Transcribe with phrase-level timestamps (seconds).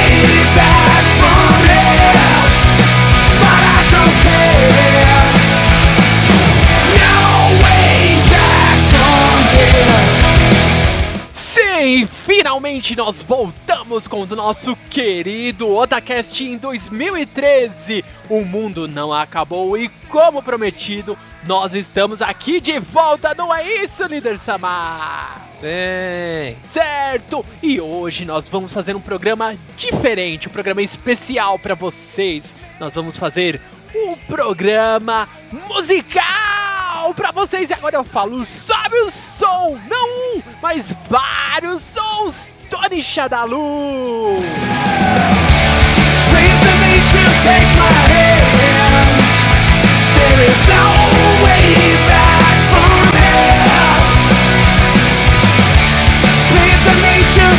[12.06, 18.04] Finalmente nós voltamos com o nosso querido Otacast em 2013.
[18.28, 24.04] O mundo não acabou e, como prometido, nós estamos aqui de volta, não é isso,
[24.04, 25.46] líder Samar?
[25.48, 26.56] Sim.
[26.70, 27.44] Certo!
[27.62, 32.54] E hoje nós vamos fazer um programa diferente, um programa especial para vocês.
[32.80, 33.60] Nós vamos fazer
[33.94, 35.28] um programa
[35.68, 36.75] musical
[37.14, 37.70] para vocês.
[37.70, 42.50] E agora eu falo sobre o som, não um, mas vários sons.
[42.70, 43.46] Tony hand.
[50.16, 52.36] There is no way back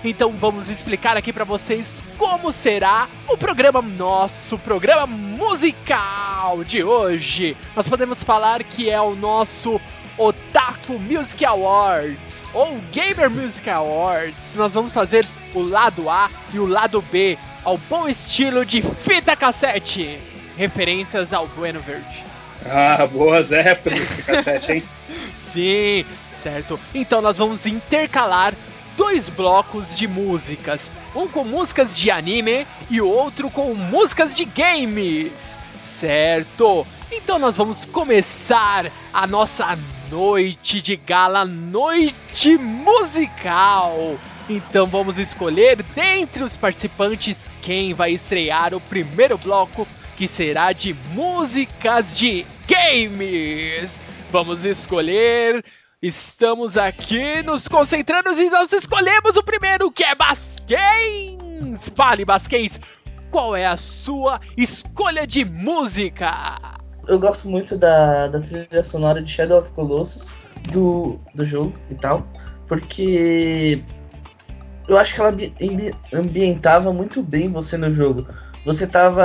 [0.04, 7.56] Então vamos explicar aqui pra vocês como será o programa nosso programa musical de hoje.
[7.76, 9.80] Nós podemos falar que é o nosso
[10.18, 14.56] Otaku Music Awards ou Gamer Music Awards.
[14.56, 15.24] Nós vamos fazer
[15.54, 20.20] o lado A e o lado B ao bom estilo de fita cassete.
[20.58, 22.24] Referências ao Bueno Verde.
[22.66, 24.84] Ah, boas épocas do cassete, hein?
[25.54, 26.06] Sim,
[26.42, 26.80] certo.
[26.94, 28.54] Então nós vamos intercalar
[28.96, 34.46] dois blocos de músicas, um com músicas de anime e o outro com músicas de
[34.46, 35.32] games.
[35.98, 36.86] Certo?
[37.12, 39.78] Então nós vamos começar a nossa
[40.10, 44.18] noite de gala, noite musical.
[44.50, 49.88] Então vamos escolher dentre os participantes quem vai estrear o primeiro bloco,
[50.18, 54.00] que será de músicas de games.
[54.32, 55.64] Vamos escolher.
[56.02, 61.90] Estamos aqui nos concentrando e nós escolhemos o primeiro, que é Basquens.
[61.96, 62.80] Fale, Basquens,
[63.30, 66.60] qual é a sua escolha de música?
[67.08, 70.26] Eu gosto muito da, da trilha sonora de Shadow of Colossus,
[70.72, 72.28] do, do jogo e tal,
[72.68, 73.84] porque
[74.88, 78.26] eu acho que ela ambi- ambi- ambientava muito bem você no jogo.
[78.66, 79.24] Você tava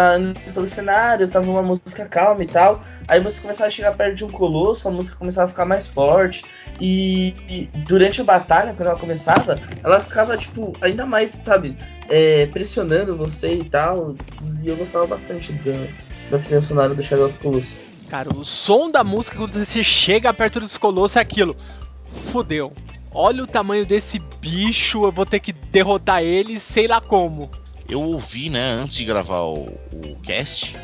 [0.53, 4.25] pelo cenário, tava uma música calma e tal, aí você começava a chegar perto de
[4.25, 6.45] um colosso, a música começava a ficar mais forte,
[6.81, 11.77] e, e durante a batalha, quando ela começava, ela ficava, tipo, ainda mais, sabe,
[12.09, 14.15] é, pressionando você e tal,
[14.63, 15.73] e eu gostava bastante da,
[16.31, 17.87] da trilha sonora do Shadow of Colossus.
[18.09, 21.57] Cara, o som da música quando você chega perto dos colossos é aquilo.
[22.31, 22.73] Fudeu.
[23.13, 27.51] Olha o tamanho desse bicho, eu vou ter que derrotar ele, sei lá como.
[27.89, 30.77] eu ouvi, né, antes de gravar o, o cast.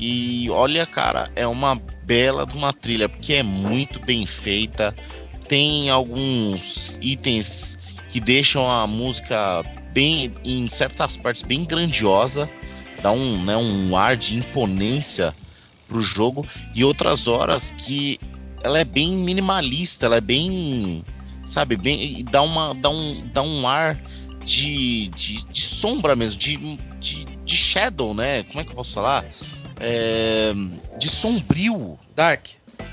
[0.00, 1.74] E olha, cara, é uma
[2.04, 4.96] bela de uma trilha, porque é muito bem feita.
[5.46, 9.62] Tem alguns itens que deixam a música
[9.92, 12.48] bem, em certas partes, bem grandiosa.
[13.02, 15.34] Dá um, né, um ar de imponência
[15.86, 16.46] pro jogo.
[16.74, 18.18] E outras horas que
[18.64, 21.04] ela é bem minimalista, ela é bem
[21.50, 21.76] sabe?
[21.76, 24.00] Bem, dá, uma, dá, um, dá um ar
[24.44, 26.56] de, de, de sombra mesmo, de,
[26.98, 28.44] de, de shadow, né?
[28.44, 29.26] Como é que eu posso falar?
[29.80, 30.52] É,
[30.98, 32.48] de sombrio, Dark.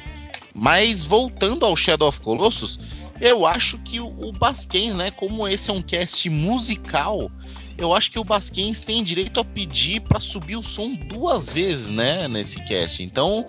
[0.54, 2.80] Mas voltando ao Shadow of Colossus,
[3.20, 7.30] eu acho que o, Basquens, né, como esse é um cast musical,
[7.76, 11.90] eu acho que o Basquens tem direito a pedir pra subir o som duas vezes,
[11.90, 13.02] né, nesse cast.
[13.02, 13.46] Então,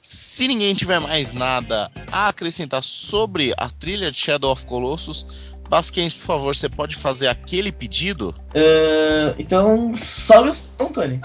[0.00, 5.26] se ninguém tiver mais nada a acrescentar sobre a trilha de Shadow of Colossus,
[5.68, 8.34] Basquens, por favor, você pode fazer aquele pedido?
[8.54, 11.20] Ah, então, sobe o som, Tony.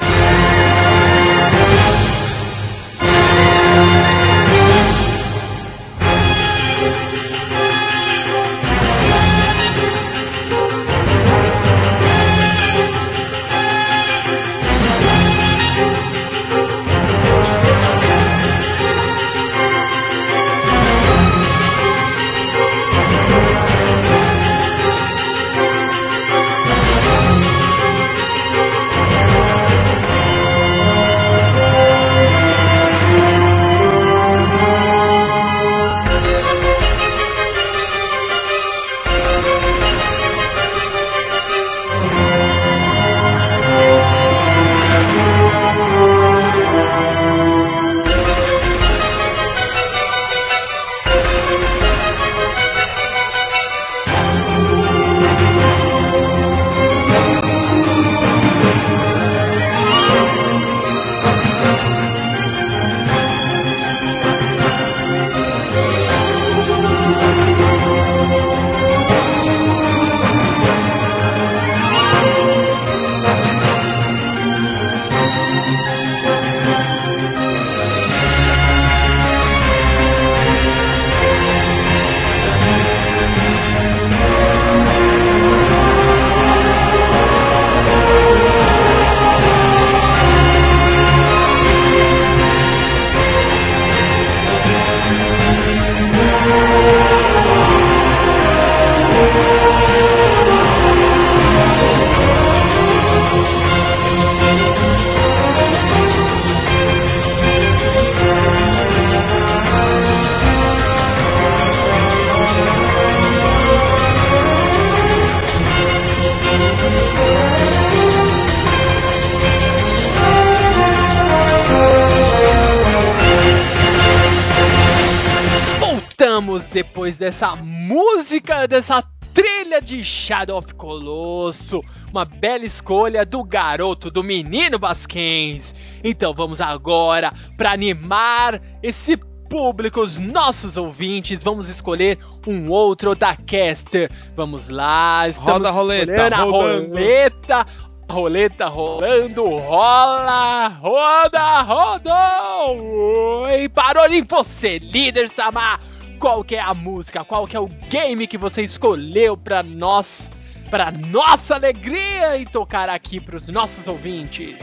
[127.21, 131.79] Dessa música, dessa trilha de Shadow of Colosso.
[132.09, 135.75] Uma bela escolha do garoto, do menino Basquens.
[136.03, 139.15] Então vamos agora para animar esse
[139.47, 141.43] público, os nossos ouvintes.
[141.43, 144.09] Vamos escolher um outro da Caster.
[144.35, 147.65] Vamos lá, estamos Roda a roleta, a roleta.
[148.09, 153.47] Roleta rolando, rola, roda, rodou!
[153.47, 155.90] E parou em você, líder Samar!
[156.21, 160.29] Qual que é a música, qual que é o game que você escolheu pra nós,
[160.69, 164.55] pra nossa alegria e tocar aqui pros nossos ouvintes?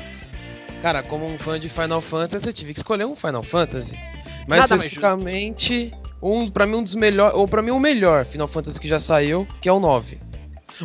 [0.81, 3.99] Cara, como um fã de Final Fantasy, eu tive que escolher um Final Fantasy.
[4.47, 8.47] Mais Nada especificamente, um, pra mim um dos melhores, ou pra mim o melhor Final
[8.47, 10.17] Fantasy que já saiu, que é o 9.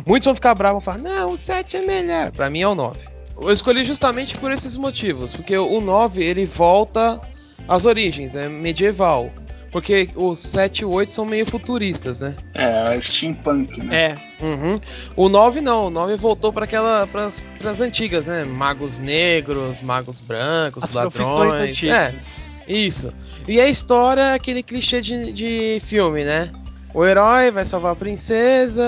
[0.04, 2.32] Muitos vão ficar bravos e falar, não, o 7 é melhor.
[2.32, 2.98] Pra mim é o 9.
[3.40, 7.20] Eu escolhi justamente por esses motivos, porque o 9 ele volta
[7.68, 9.30] às origens, é medieval.
[9.74, 12.36] Porque o 7 e o 8 são meio futuristas, né?
[12.54, 14.12] É, steampunk, né?
[14.12, 14.80] É, Uhum.
[15.16, 18.44] O 9 não, o 9 voltou para aquela pras, pras antigas, né?
[18.44, 21.84] Magos negros, magos brancos, as profissões ladrões.
[21.84, 22.42] É, antigas.
[22.68, 23.12] isso.
[23.48, 26.52] E a história é aquele clichê de, de filme, né?
[26.94, 28.84] O herói vai salvar a princesa,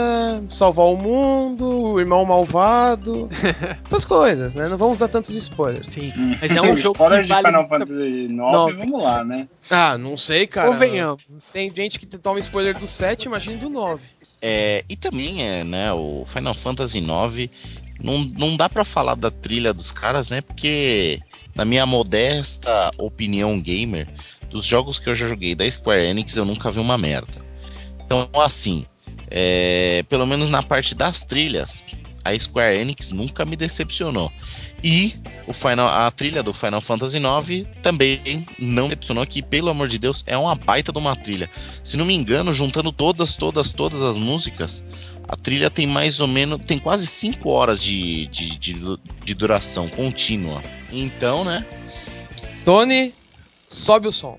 [0.49, 3.29] salvar o mundo, o irmão malvado.
[3.85, 4.69] essas coisas, né?
[4.69, 5.89] Não vamos dar tantos spoilers.
[5.89, 6.37] Sim, Hum.
[6.41, 8.73] mas é um jogo História que de vale Final Fantasy Nove.
[8.75, 9.49] 9, vamos lá, né?
[9.69, 10.71] Ah, não sei, cara.
[10.71, 11.25] Convenhamos.
[11.53, 14.01] Tem gente que toma spoiler do 7, imagina do 9.
[14.41, 17.51] É, e também é, né, o Final Fantasy IX
[18.01, 20.41] não, não dá pra falar da trilha dos caras, né?
[20.43, 21.19] Porque
[21.57, 24.07] na minha modesta opinião gamer,
[24.49, 27.46] dos jogos que eu já joguei da Square Enix, eu nunca vi uma merda.
[28.07, 28.87] Então, assim,
[29.31, 31.83] é, pelo menos na parte das trilhas,
[32.25, 34.33] a Square Enix nunca me decepcionou.
[34.83, 35.15] E
[35.47, 39.99] o final, a trilha do Final Fantasy IX também não decepcionou, que pelo amor de
[39.99, 41.51] Deus é uma baita de uma trilha.
[41.83, 44.85] Se não me engano, juntando todas, todas, todas as músicas,
[45.29, 49.89] a trilha tem mais ou menos, tem quase 5 horas de, de, de, de duração
[49.89, 50.63] contínua.
[50.93, 51.67] Então, né?
[52.65, 53.13] Tony,
[53.67, 54.39] sobe o som.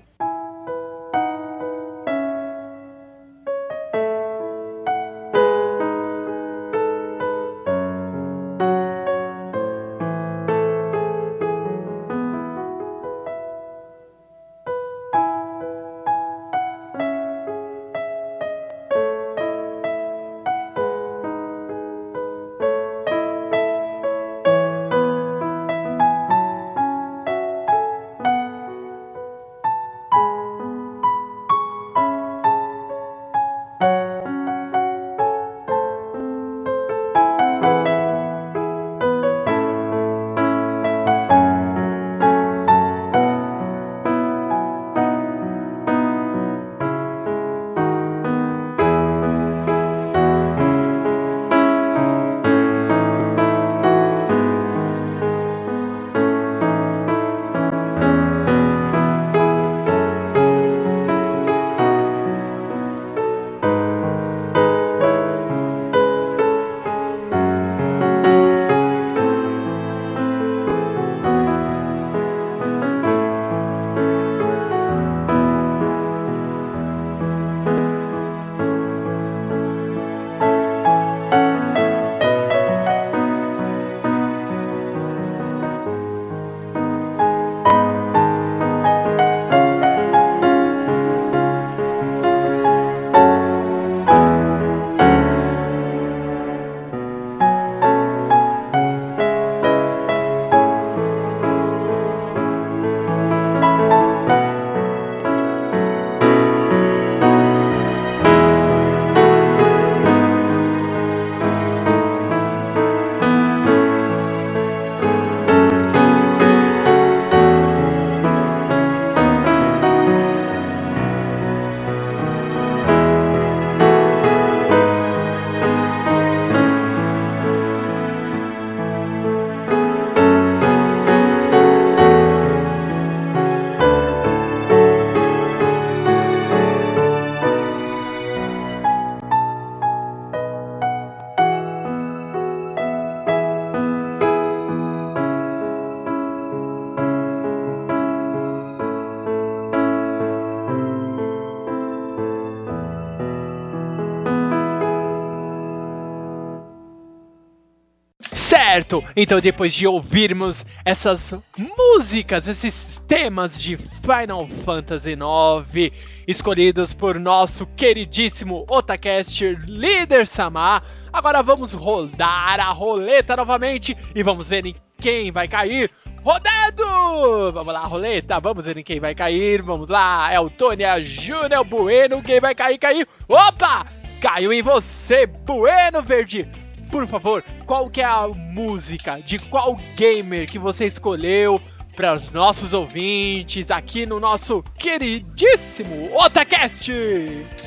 [158.78, 159.02] Certo!
[159.16, 161.34] Então, depois de ouvirmos essas
[161.76, 165.92] músicas, esses temas de Final Fantasy IX,
[166.28, 174.48] escolhidos por nosso queridíssimo Otacast Líder Samar, agora vamos rodar a roleta novamente e vamos
[174.48, 175.90] ver em quem vai cair.
[176.22, 177.52] Rodando!
[177.52, 179.60] Vamos lá, roleta, vamos ver em quem vai cair.
[179.60, 183.08] Vamos lá, é o Tony, a Júnior Bueno, quem vai cair, cair.
[183.28, 183.86] Opa!
[184.20, 186.48] Caiu em você, Bueno Verde!
[186.90, 191.60] Por favor, qual que é a música de qual gamer que você escolheu
[191.94, 196.92] para os nossos ouvintes aqui no nosso queridíssimo Otacast?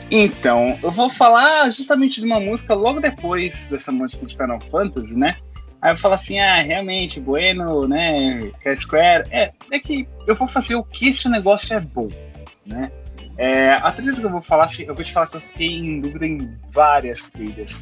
[0.10, 5.16] Então, eu vou falar justamente de uma música logo depois dessa música de Final Fantasy,
[5.16, 5.36] né?
[5.82, 10.48] Aí eu falo assim, ah, realmente, Bueno, né, é Square, é, é que eu vou
[10.48, 12.08] fazer o que esse negócio é bom,
[12.66, 12.92] né?
[13.38, 15.76] É, a trilha que eu vou falar, assim, eu vou te falar que eu fiquei
[15.78, 17.82] em dúvida em várias trilhas.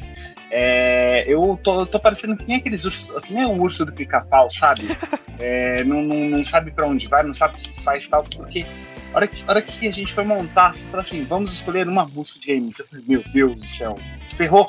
[0.50, 4.50] É, eu tô, tô parecendo que nem aqueles ursos, que nem o urso do pica-pau,
[4.50, 4.88] sabe?
[5.42, 8.66] É, não, não, não sabe pra onde vai, não sabe o que faz tal, porque
[9.12, 11.88] A hora que, a hora que a gente foi montar, assim, falou assim, vamos escolher
[11.88, 12.78] uma música de games.
[12.78, 13.98] Eu falei, meu Deus do céu,
[14.36, 14.66] ferrou.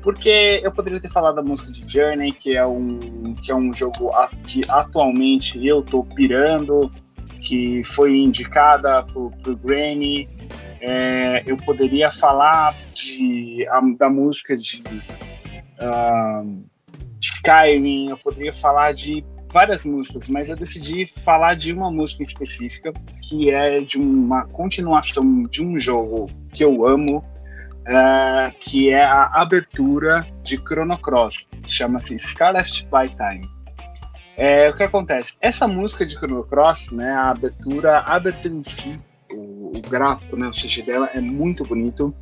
[0.00, 3.72] Porque eu poderia ter falado da música de Journey, que é um, que é um
[3.72, 4.10] jogo
[4.46, 6.90] que atualmente eu tô pirando,
[7.46, 10.28] que foi indicada pro, pro Grammy.
[10.80, 14.82] É, eu poderia falar de, a- da música de
[15.80, 16.42] ah,
[17.20, 22.92] Skyrim, eu poderia falar de várias músicas, mas eu decidi falar de uma música específica,
[23.22, 27.24] que é de uma continuação de um jogo que eu amo,
[27.86, 33.55] eh, que é a abertura de Chrono Cross, chama-se Scarlet by Time.
[34.36, 35.34] É, o que acontece?
[35.40, 38.98] Essa música de Chrono Cross, né, a abertura, a abertura em si,
[39.30, 42.14] o, o gráfico, né, o CG dela é muito bonito.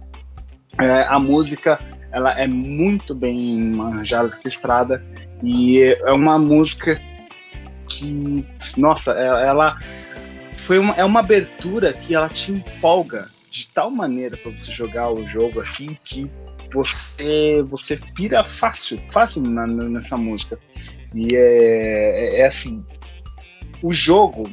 [0.80, 1.78] É, a música,
[2.12, 5.04] ela é muito bem arranjada, orquestrada,
[5.42, 7.00] e é uma música
[7.88, 9.76] que, nossa, é- ela
[10.58, 15.12] foi uma, é uma abertura que ela te empolga de tal maneira para você jogar
[15.12, 16.28] o jogo assim que
[16.72, 20.58] você você pira fácil, fácil na- nessa música.
[21.14, 22.84] E é, é, é assim,
[23.82, 24.48] o jogo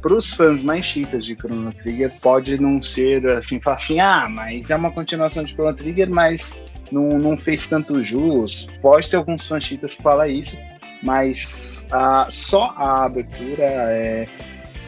[0.00, 4.28] para os fãs mais chitas de Chrono Trigger pode não ser assim, falar assim, ah,
[4.30, 6.54] mas é uma continuação de Chrono Trigger, mas
[6.92, 8.66] não, não fez tanto jus.
[8.80, 10.56] Pode ter alguns fãs chitas que falam isso,
[11.02, 14.28] mas ah, só a abertura é,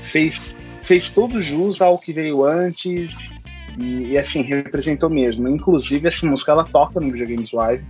[0.03, 3.35] fez, fez todo jus ao que veio antes
[3.79, 5.49] e, e, assim, representou mesmo.
[5.49, 7.85] Inclusive, essa música ela toca no Videogames Live,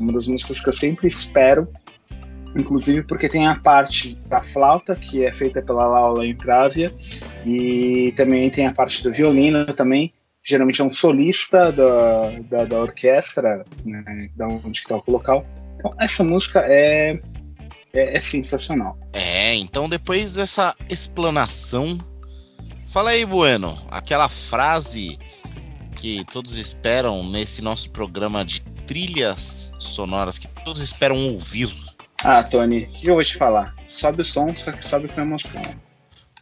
[0.00, 1.68] uma das músicas que eu sempre espero.
[2.56, 6.92] Inclusive porque tem a parte da flauta, que é feita pela Laura Intravia,
[7.46, 10.12] e também tem a parte do violino também.
[10.44, 15.46] Geralmente é um solista da, da, da orquestra, né, da onde toca o local.
[15.76, 17.18] Então, essa música é,
[17.92, 18.98] é, é sensacional.
[19.12, 21.98] É, então depois dessa explanação,
[22.88, 25.18] fala aí, Bueno, aquela frase
[25.96, 31.70] que todos esperam nesse nosso programa de trilhas sonoras que todos esperam ouvir.
[32.24, 33.74] Ah, Tony, o que eu vou te falar?
[33.88, 35.62] Sobe o som, só que sobe com emoção.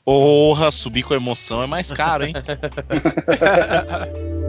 [0.04, 2.34] Porra, subir com emoção é mais caro, hein?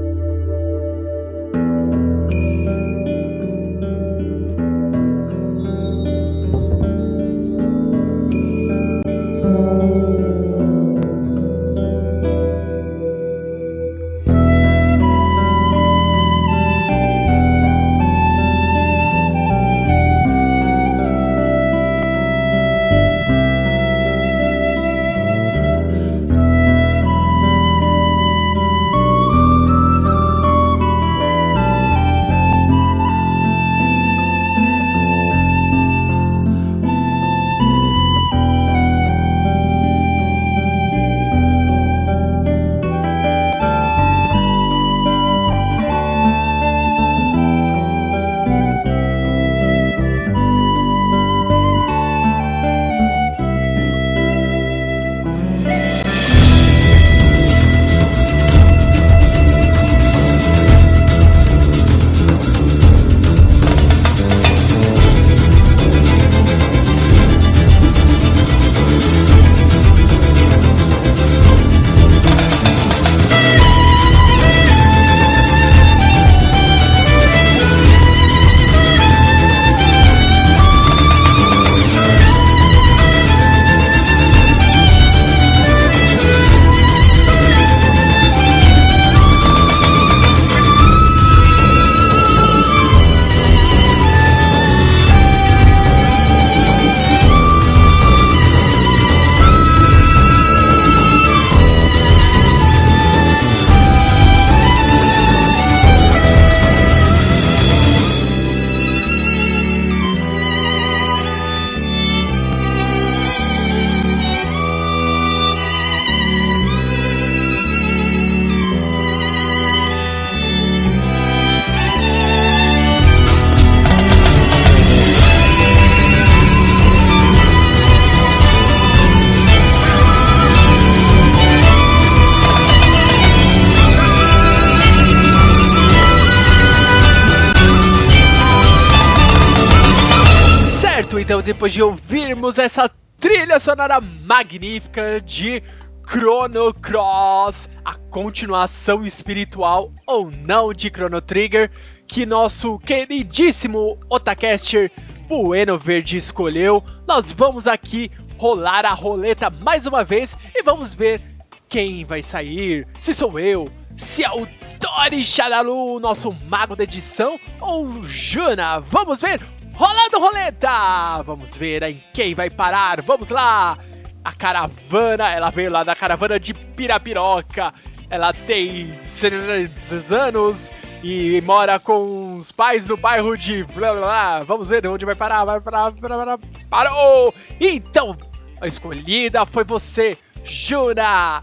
[141.41, 145.63] depois de ouvirmos essa trilha sonora magnífica de
[146.07, 151.71] Chrono Cross, a continuação espiritual ou não de Chrono Trigger,
[152.07, 154.91] que nosso queridíssimo Otacaster
[155.27, 161.21] Bueno Verde escolheu, nós vamos aqui rolar a roleta mais uma vez e vamos ver
[161.67, 164.47] quem vai sair, se sou eu, se é o
[164.79, 168.79] Tori Xadalu, nosso mago da edição, ou Juna.
[168.79, 169.39] Vamos ver?
[169.81, 171.23] Rolando roleta!
[171.23, 173.01] Vamos ver em quem vai parar.
[173.01, 173.79] Vamos lá!
[174.23, 177.73] A caravana, ela veio lá da caravana de Pirapiroca.
[178.07, 179.71] Ela tem 6
[180.11, 184.39] anos e mora com os pais no bairro de blá blá blá.
[184.43, 186.37] Vamos ver onde vai parar, vai parar, parar.
[186.69, 187.33] Parou!
[187.59, 188.15] Então,
[188.61, 191.41] a escolhida foi você, Juna!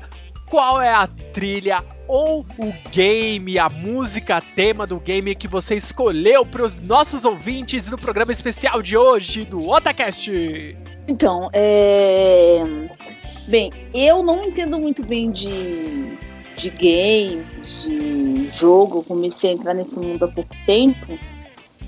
[0.51, 6.45] Qual é a trilha ou o game, a música tema do game que você escolheu
[6.47, 10.31] para os nossos ouvintes no programa especial de hoje do Otacast?
[11.07, 12.63] Então, é.
[13.47, 16.17] Bem, eu não entendo muito bem de,
[16.57, 21.19] de games, de jogo, comecei a entrar nesse mundo há pouco tempo.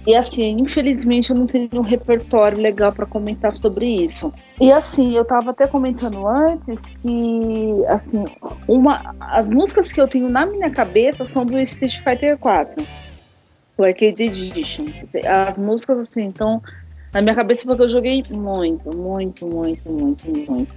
[0.07, 4.33] E assim, infelizmente eu não tenho um repertório legal para comentar sobre isso.
[4.61, 8.25] E assim, eu tava até comentando antes que assim,
[8.67, 12.83] uma as músicas que eu tenho na minha cabeça são do Street Fighter 4.
[13.77, 14.87] O Arcade Edition.
[15.27, 16.63] As músicas assim, então
[17.13, 20.75] na minha cabeça porque eu joguei muito, muito, muito, muito, muito.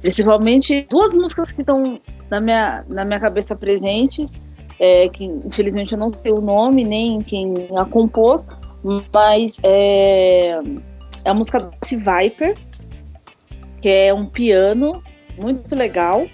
[0.00, 2.00] Principalmente duas músicas que estão
[2.30, 4.28] na minha, na minha cabeça presente,
[4.78, 8.42] é, que infelizmente eu não sei o nome nem quem a compôs,
[9.12, 10.60] mas é,
[11.24, 12.54] é a música do Viper,
[13.80, 15.02] que é um piano
[15.40, 16.26] muito legal.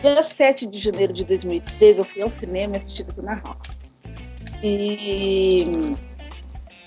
[0.00, 3.70] Dia 7 de janeiro de 2013 eu fui ao cinema assisti aqui na Rock.
[4.62, 5.94] E,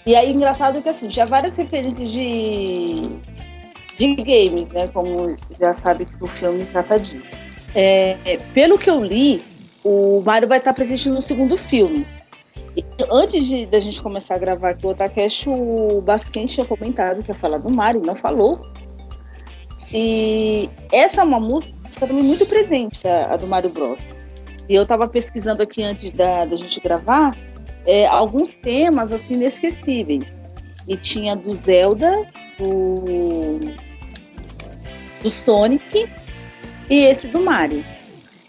[0.05, 3.01] e aí engraçado que assim, tinha várias referências de,
[3.97, 4.87] de games, né?
[4.93, 7.41] Como já sabe que o filme trata disso.
[7.73, 9.41] É, pelo que eu li,
[9.83, 12.05] o Mario vai estar presente no segundo filme.
[12.75, 17.23] E antes de da gente começar a gravar aqui o Otacast, o Basquem tinha comentado
[17.23, 18.59] que ia falar do Mario, não falou.
[19.93, 23.99] E essa é uma música também muito presente, a, a do Mario Bros.
[24.69, 27.35] E eu estava pesquisando aqui antes da, da gente gravar
[27.85, 30.23] é, alguns temas assim inesquecíveis.
[30.87, 32.25] E tinha do Zelda,
[32.57, 33.59] do,
[35.21, 36.09] do Sonic
[36.89, 37.83] e esse do Mario.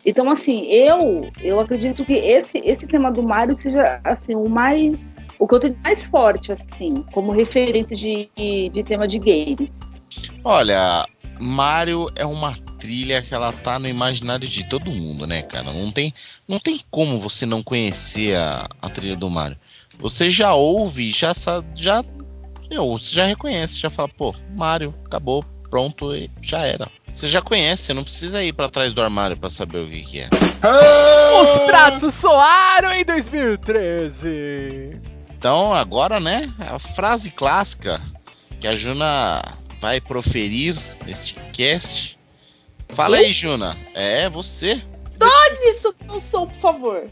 [0.05, 4.97] Então, assim, eu eu acredito que esse, esse tema do Mario seja assim, o mais.
[5.39, 8.29] O que eu tenho mais forte, assim, como referência de,
[8.71, 9.73] de, tema de game.
[10.45, 11.05] Olha,
[11.41, 15.73] Mario é uma trilha que ela tá no imaginário de todo mundo, né, cara?
[15.73, 16.15] Não tem,
[16.47, 19.57] não tem como você não conhecer a, a trilha do Mario.
[19.99, 22.05] Você já ouve, já sabe, já,
[22.71, 26.89] meu, você já reconhece, já fala, pô, Mario, acabou, pronto, e já era.
[27.13, 30.01] Você já conhece, você não precisa ir pra trás do armário pra saber o que,
[30.03, 30.29] que é.
[31.43, 35.01] Os pratos soaram em 2013.
[35.37, 38.01] Então agora, né, a frase clássica
[38.59, 39.43] que a Juna
[39.81, 42.19] vai proferir neste cast.
[42.89, 43.77] Fala aí, Juna.
[43.95, 44.81] É você.
[45.19, 47.11] Pode isso no som, por favor.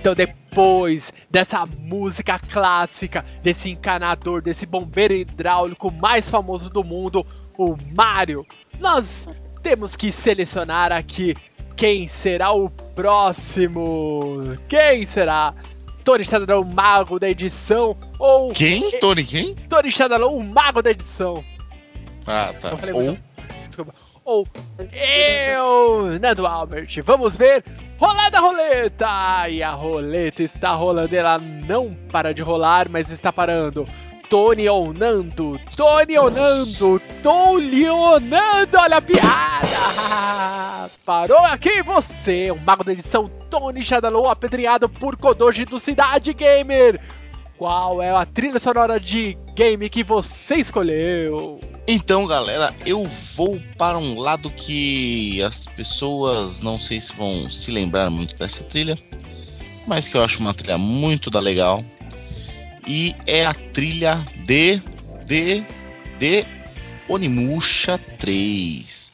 [0.00, 7.24] Então depois dessa música clássica, desse encanador, desse bombeiro hidráulico mais famoso do mundo,
[7.58, 8.46] o Mario,
[8.78, 9.28] nós
[9.62, 11.36] temos que selecionar aqui
[11.76, 14.42] quem será o próximo.
[14.68, 15.54] Quem será?
[16.02, 18.98] Tony Stadalão, o mago da edição, ou Quem?
[19.00, 19.54] Tony, quem?
[19.54, 21.44] Tony Stadalão, o mago da edição.
[22.26, 22.70] Ah, tá.
[22.94, 23.29] Ou- muito.
[24.30, 24.46] Ou
[24.92, 27.02] eu, Nando Albert.
[27.02, 27.64] Vamos ver.
[27.98, 29.48] Rolada roleta!
[29.48, 31.16] E a roleta está rolando.
[31.16, 33.84] Ela não para de rolar, mas está parando.
[34.28, 40.90] Tony ou Nando, Tony ou Nando, Tony ou olha a piada!
[41.04, 47.00] Parou aqui você, o mago da edição Tony Shadaloo, apedreado por Kodoji do Cidade Gamer.
[47.58, 51.58] Qual é a trilha sonora de game que você escolheu?
[51.86, 57.70] Então, galera, eu vou para um lado que as pessoas não sei se vão se
[57.70, 58.96] lembrar muito dessa trilha,
[59.86, 61.84] mas que eu acho uma trilha muito da legal.
[62.86, 64.80] E é a trilha de
[65.26, 65.62] de
[66.18, 66.44] de
[67.08, 69.12] Onimusha 3.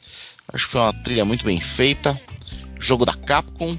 [0.53, 2.19] Acho que foi uma trilha muito bem feita,
[2.79, 3.77] jogo da Capcom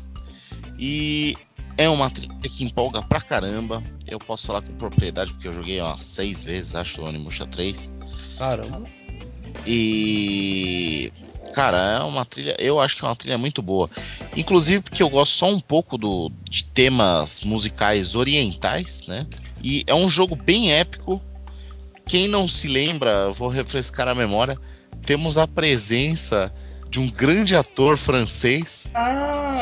[0.79, 1.37] e
[1.77, 3.83] é uma trilha que empolga pra caramba.
[4.07, 7.93] Eu posso falar com propriedade porque eu joguei umas seis vezes, acho, o Onimusha 3.
[8.39, 8.83] Caramba.
[9.67, 11.13] E.
[11.53, 12.55] Cara, é uma trilha.
[12.59, 13.91] Eu acho que é uma trilha muito boa.
[14.37, 19.27] Inclusive porque eu gosto só um pouco do, de temas musicais orientais, né?
[19.63, 21.21] E é um jogo bem épico.
[22.07, 24.59] Quem não se lembra, vou refrescar a memória.
[25.05, 26.55] Temos a presença
[26.91, 29.53] de um grande ator francês, Ah,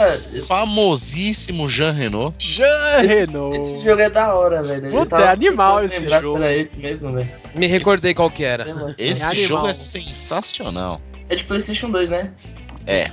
[0.47, 2.35] famosíssimo Jean Reno.
[2.39, 3.55] Jean Reno.
[3.55, 4.91] esse jogo é da hora, velho.
[4.91, 6.43] Puta, é animal esse lembrar se jogo.
[6.43, 7.29] Era esse mesmo, velho.
[7.55, 8.95] Me recordei qual que era.
[8.99, 9.47] Esse É animal.
[9.49, 11.01] jogo é sensacional.
[11.29, 12.31] É de PlayStation 2, né?
[12.87, 13.11] É,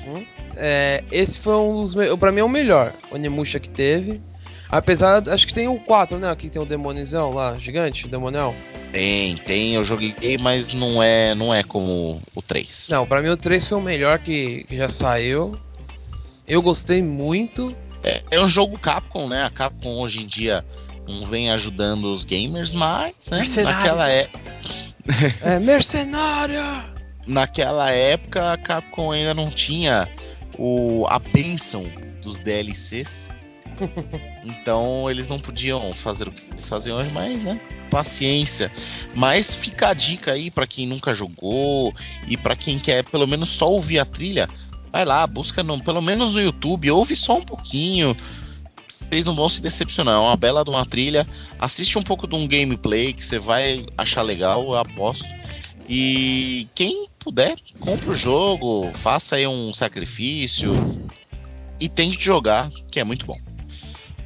[0.56, 1.96] É, esse foi um dos.
[2.20, 4.22] Pra mim é o melhor Onimusha que teve.
[4.70, 6.30] Apesar, acho que tem o 4, né?
[6.30, 8.54] Aqui tem o demonizão lá, gigante, o demonel.
[8.94, 12.88] Tem, tem, eu joguei, mas não é, não é como o 3.
[12.90, 15.52] Não, pra mim o 3 foi o melhor que, que já saiu.
[16.48, 17.76] Eu gostei muito.
[18.04, 19.44] É, é um jogo Capcom, né?
[19.46, 20.64] A Capcom hoje em dia
[21.08, 23.78] não vem ajudando os gamers, mas né, Mercenário.
[23.78, 24.30] naquela, é,
[25.42, 26.86] É mercenária!
[27.26, 30.08] naquela época a Capcom ainda não tinha
[30.58, 31.84] o, a bênção
[32.22, 33.30] dos DLCs.
[34.44, 37.60] Então eles não podiam fazer o que eles fazem hoje, mas né?
[37.90, 38.72] Paciência.
[39.14, 41.94] Mas fica a dica aí pra quem nunca jogou
[42.28, 44.48] e pra quem quer pelo menos só ouvir a trilha.
[44.92, 48.16] Vai lá, busca no, pelo menos no YouTube, ouve só um pouquinho.
[48.88, 51.26] Vocês não vão se decepcionar, é uma bela de uma trilha.
[51.60, 55.28] Assiste um pouco de um gameplay que você vai achar legal, eu aposto.
[55.88, 60.74] E quem puder, compre o jogo, faça aí um sacrifício
[61.80, 63.38] e tente jogar, que é muito bom.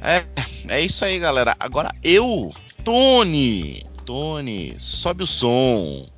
[0.02, 0.24] É,
[0.68, 1.56] é isso aí, galera.
[1.58, 2.50] Agora eu,
[2.84, 6.08] Tony, Tony, sobe o som.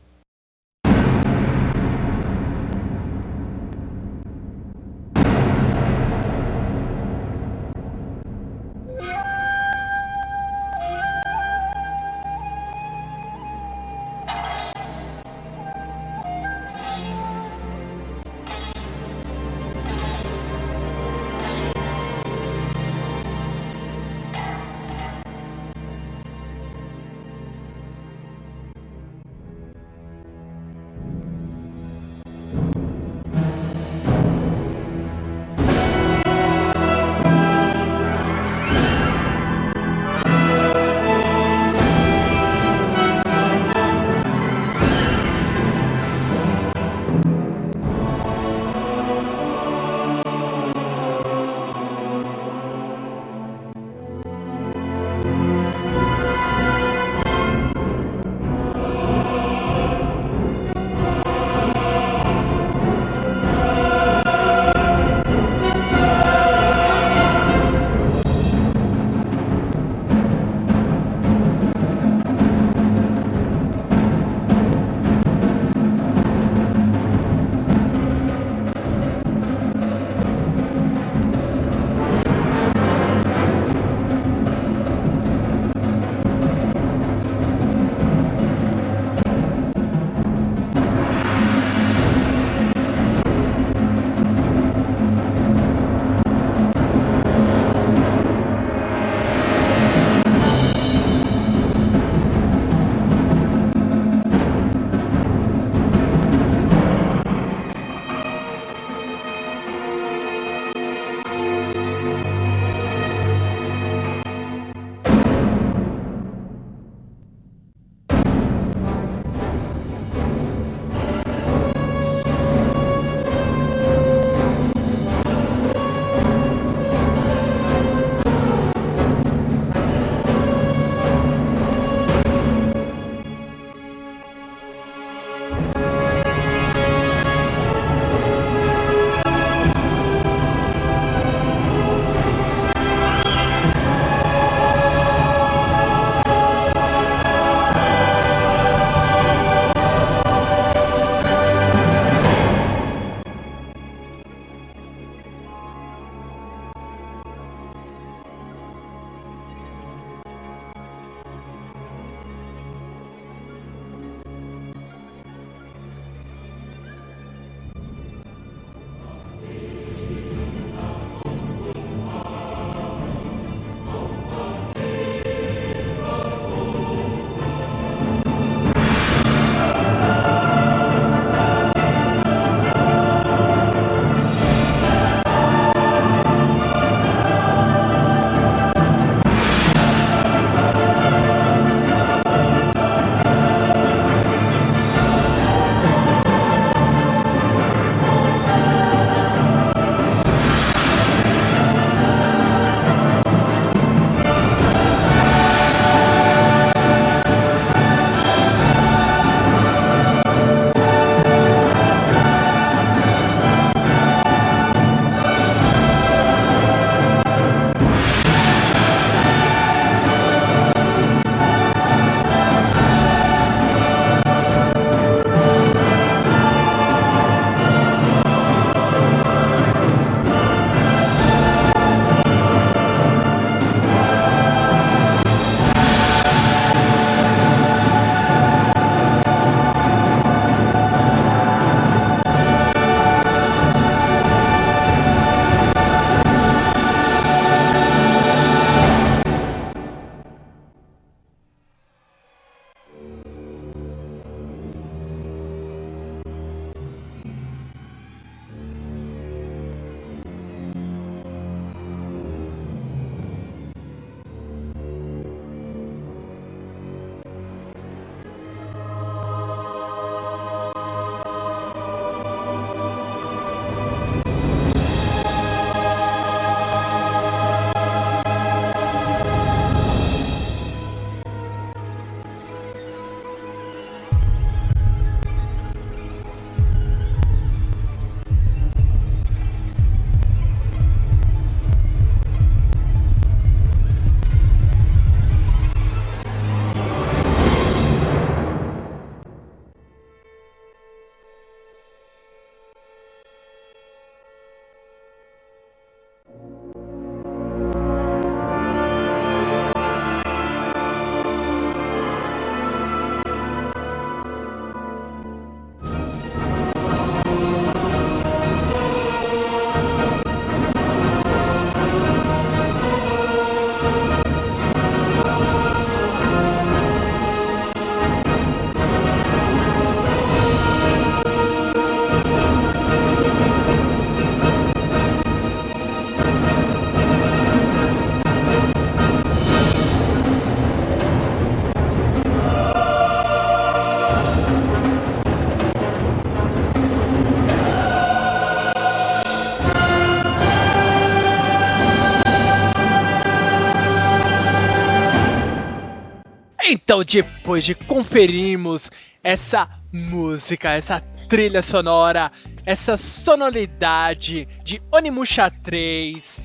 [356.91, 358.91] Então, depois de conferirmos
[359.23, 360.99] essa música, essa
[361.29, 362.33] trilha sonora,
[362.67, 366.41] essa sonoridade de Onimusha 3,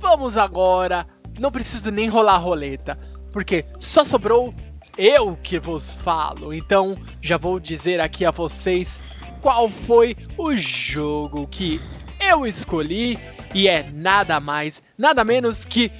[0.00, 1.04] vamos agora.
[1.40, 2.96] Não preciso nem rolar a roleta,
[3.32, 4.54] porque só sobrou
[4.96, 6.54] eu que vos falo.
[6.54, 9.00] Então, já vou dizer aqui a vocês
[9.42, 11.80] qual foi o jogo que
[12.20, 13.18] eu escolhi
[13.52, 15.90] e é nada mais, nada menos que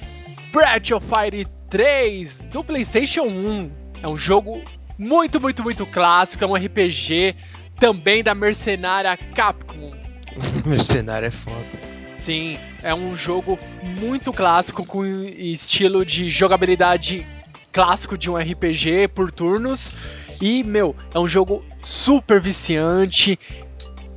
[0.53, 3.78] Breath of Fire 3 do PlayStation 1.
[4.01, 4.61] É um jogo
[4.97, 7.35] muito, muito, muito clássico, é um RPG
[7.79, 9.91] também da mercenária Capcom.
[10.65, 11.89] Mercenário é foda.
[12.15, 13.57] Sim, é um jogo
[13.99, 17.25] muito clássico com estilo de jogabilidade
[17.71, 19.95] clássico de um RPG por turnos.
[20.41, 23.39] E, meu, é um jogo super viciante.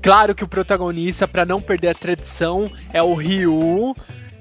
[0.03, 3.95] Claro que o protagonista, para não perder a tradição, é o Ryu,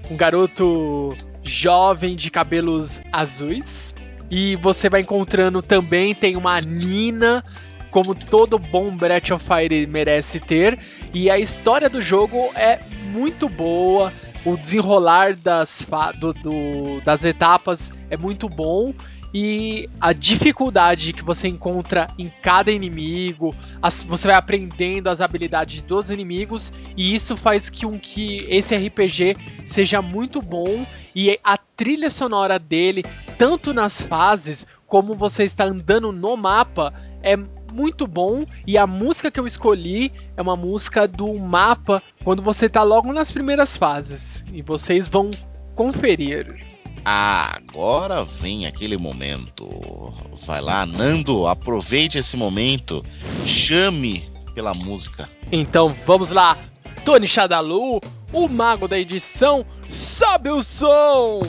[0.10, 3.91] um garoto jovem de cabelos azuis.
[4.32, 7.44] E você vai encontrando também, tem uma Nina,
[7.92, 10.80] como todo bom Breath of Fire merece ter.
[11.14, 12.80] E a história do jogo é
[13.12, 14.14] muito boa,
[14.46, 15.86] o desenrolar das,
[16.18, 18.94] do- do- das etapas é muito bom.
[19.34, 25.82] E a dificuldade que você encontra em cada inimigo, as- você vai aprendendo as habilidades
[25.82, 30.86] dos inimigos, e isso faz que, um, que esse RPG seja muito bom.
[31.16, 33.04] E a trilha sonora dele,
[33.38, 37.38] tanto nas fases como você está andando no mapa, é
[37.72, 38.46] muito bom.
[38.68, 43.14] E a música que eu escolhi é uma música do mapa quando você está logo
[43.14, 44.44] nas primeiras fases.
[44.54, 45.32] E vocês vão
[45.76, 46.71] conferir.
[47.04, 49.68] Agora vem aquele momento.
[50.46, 53.04] Vai lá, Nando, aproveite esse momento.
[53.46, 55.30] Chame pela música.
[55.52, 56.58] Então vamos lá,
[57.04, 58.00] Tony Shadalu,
[58.32, 61.40] o mago da edição, sobe o som!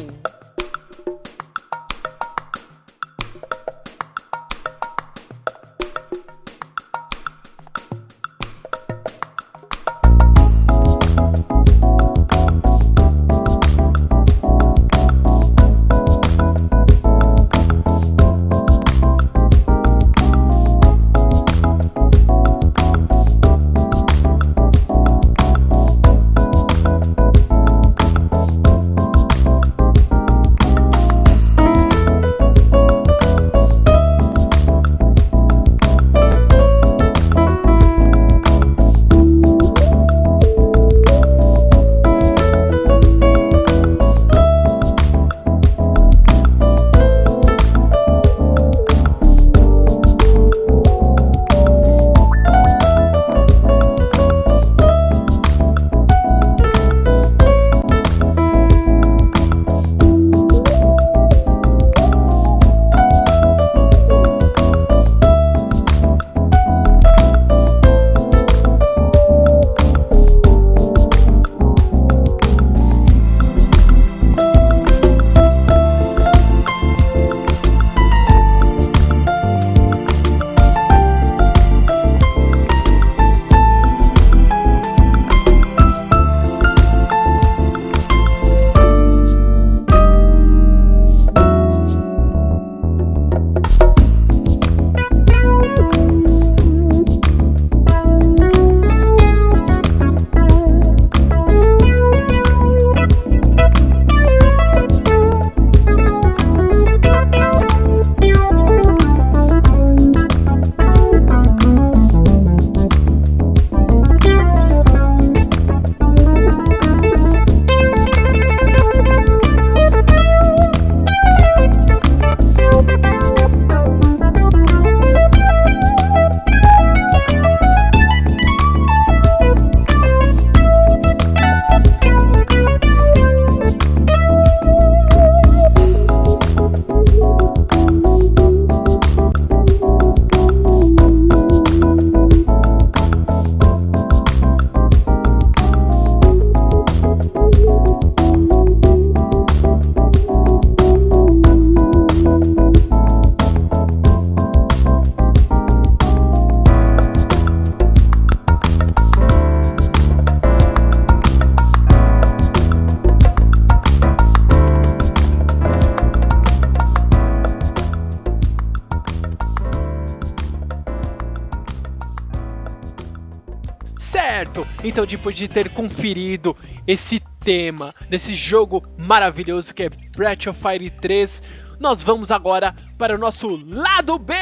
[174.85, 176.57] Então, depois de ter conferido
[176.87, 181.43] esse tema desse jogo maravilhoso que é Breath of Fire 3,
[181.79, 184.35] nós vamos agora para o nosso lado B.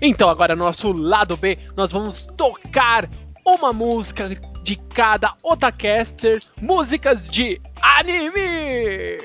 [0.00, 3.08] Então, agora no nosso lado B, nós vamos tocar
[3.44, 4.28] uma música
[4.62, 9.18] de cada Otacaster, músicas de anime.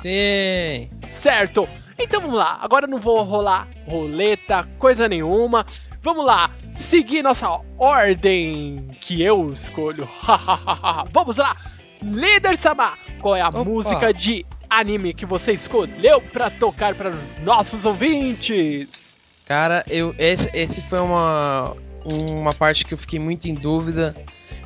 [0.00, 0.90] Sim.
[1.12, 1.68] Certo.
[1.98, 2.58] Então vamos lá.
[2.60, 5.64] Agora não vou rolar roleta, coisa nenhuma.
[6.04, 6.50] Vamos lá.
[6.76, 10.06] Seguir nossa ordem que eu escolho.
[11.10, 11.56] vamos lá.
[12.02, 13.64] Líder Sama, qual é a Opa.
[13.64, 19.16] música de anime que você escolheu pra tocar para os nossos ouvintes?
[19.46, 21.74] Cara, eu esse, esse foi uma
[22.04, 24.14] uma parte que eu fiquei muito em dúvida,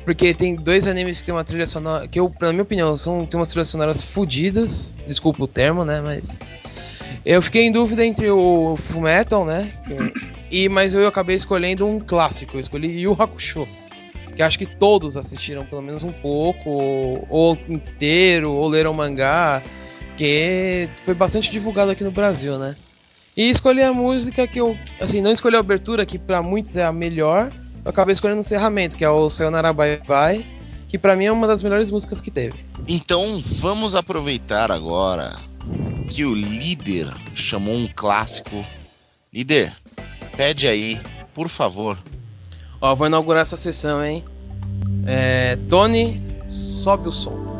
[0.03, 3.25] porque tem dois animes que tem uma trilha sonora que eu, na minha opinião, são
[3.25, 4.93] tem umas trilhas sonoras fodidas.
[5.07, 6.37] Desculpa o termo, né, mas
[7.25, 9.71] eu fiquei em dúvida entre o Fullmetal, né?
[9.85, 13.67] que- E mas eu acabei escolhendo um clássico, eu escolhi Yu Hakusho.
[14.35, 19.61] Que acho que todos assistiram pelo menos um pouco, ou, ou inteiro, ou leram mangá,
[20.17, 22.75] que foi bastante divulgado aqui no Brasil, né?
[23.35, 26.83] E escolhi a música que eu, assim, não escolhi a abertura, que pra muitos é
[26.85, 27.49] a melhor.
[27.83, 30.45] Eu acabei escolhendo o encerramento, que é o Sayonara Bye Bye,
[30.87, 32.59] que pra mim é uma das melhores músicas que teve.
[32.87, 35.35] Então vamos aproveitar agora
[36.09, 38.65] que o líder chamou um clássico.
[39.31, 39.75] Líder,
[40.35, 40.99] pede aí,
[41.33, 41.97] por favor.
[42.81, 44.23] Ó, vou inaugurar essa sessão, hein?
[45.05, 47.58] É, Tony, sobe o som.「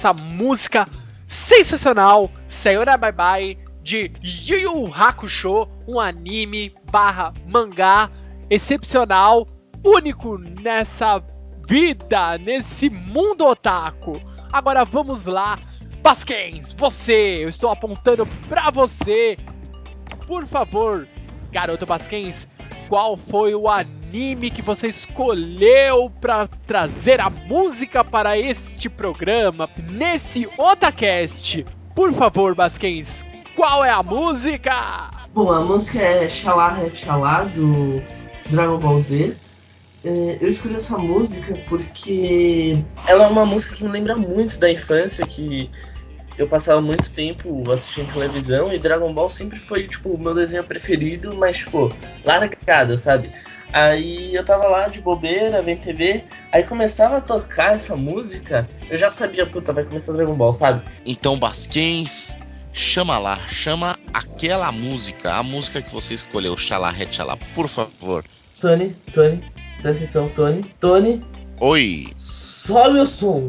[0.00, 0.88] essa música
[1.28, 8.10] sensacional, Sayonara Bye Bye, de Yu Yu Hakusho, um anime barra mangá
[8.48, 9.46] excepcional,
[9.84, 11.22] único nessa
[11.68, 14.12] vida, nesse mundo otaku.
[14.50, 15.58] Agora vamos lá,
[16.02, 19.36] Basquens, você, eu estou apontando pra você.
[20.26, 21.06] Por favor,
[21.52, 22.48] garoto Basquens,
[22.88, 30.48] qual foi o anime que você escolheu para trazer a música para este programa, nesse
[30.58, 31.64] Otacast?
[31.94, 35.10] Por favor, Basquens, qual é a música?
[35.32, 38.02] Bom, a música é Xalá Rap Xalá, do
[38.50, 39.36] Dragon Ball Z.
[40.04, 44.70] É, Eu escolhi essa música porque ela é uma música que me lembra muito da
[44.72, 45.70] infância, que
[46.36, 50.64] eu passava muito tempo assistindo televisão e Dragon Ball sempre foi, tipo, o meu desenho
[50.64, 51.92] preferido, mas, tipo,
[52.24, 53.30] largado, sabe?
[53.72, 58.98] Aí eu tava lá de bobeira, vendo TV, aí começava a tocar essa música, eu
[58.98, 60.82] já sabia, puta, vai começar Dragon Ball, sabe?
[61.06, 62.36] Então, Basquens,
[62.72, 68.24] chama lá, chama aquela música, a música que você escolheu, Xalá Retxalá, por favor.
[68.60, 69.40] Tony, Tony,
[69.80, 71.22] presta atenção, Tony, Tony,
[71.62, 73.48] Oi, sobe o som.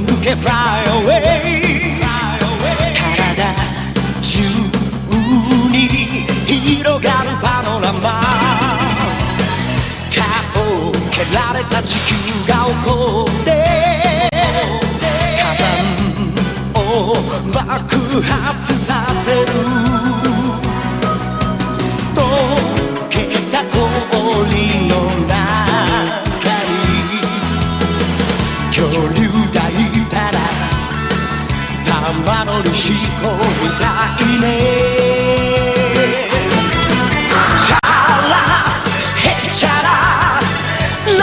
[0.00, 1.96] 抜け Fly away
[2.94, 3.54] 体
[4.22, 4.40] 中
[5.70, 5.76] に
[6.48, 8.20] 広がるパノラマ。
[10.14, 12.14] 顔を蹴られた地球
[12.48, 13.48] が怒って
[15.36, 15.64] 火山
[16.74, 17.14] を
[17.52, 18.94] 爆発さ
[19.24, 20.15] せる。
[32.76, 33.86] しこみた
[34.22, 34.44] いね。
[37.56, 38.36] チャラ
[39.16, 39.88] ヘチャラ。
[41.06, 41.16] 何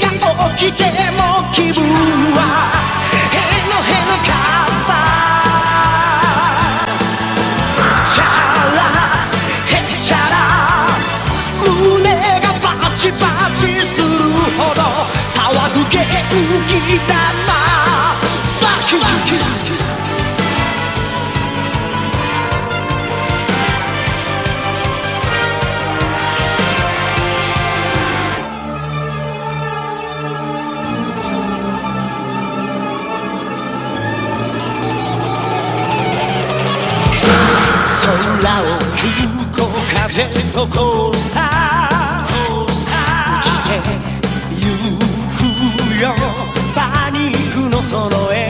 [0.00, 0.10] が
[0.56, 1.20] 起きても
[1.52, 1.78] 気分
[2.34, 2.38] は
[3.30, 3.34] へ
[3.70, 4.92] のへのカッパ
[8.12, 8.22] チャ
[8.74, 8.78] ラ
[9.66, 10.34] ヘチャラ。
[11.62, 12.10] 胸
[12.40, 12.66] がバ
[12.96, 13.22] チバ
[13.54, 14.04] チする
[14.58, 14.82] ほど
[15.30, 15.40] 騒
[15.74, 15.94] ぐ元
[16.66, 17.14] 気だ
[17.46, 17.50] な
[18.60, 19.61] Fuck you
[39.02, 40.22] 風
[40.52, 42.30] とコースター
[42.62, 42.70] 落
[43.42, 43.82] ちて
[44.54, 44.62] ゆ
[45.36, 45.40] く
[46.00, 46.14] よ
[46.72, 48.48] パニックのその絵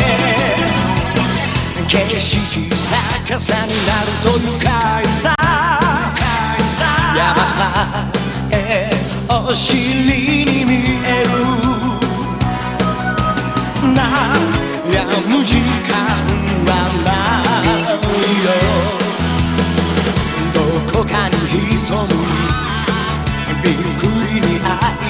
[1.88, 5.34] 景色逆さになると愉快さ
[7.16, 8.10] 山さ
[8.50, 8.90] え
[9.30, 10.70] お尻に見
[11.06, 11.28] える
[13.94, 13.96] 悩
[15.30, 15.56] む時
[15.88, 15.90] 間
[16.66, 16.70] は
[17.04, 17.10] な
[17.94, 19.01] いよ
[21.04, 21.36] かに
[21.76, 22.08] 潜む。
[23.62, 25.01] びっくりに会い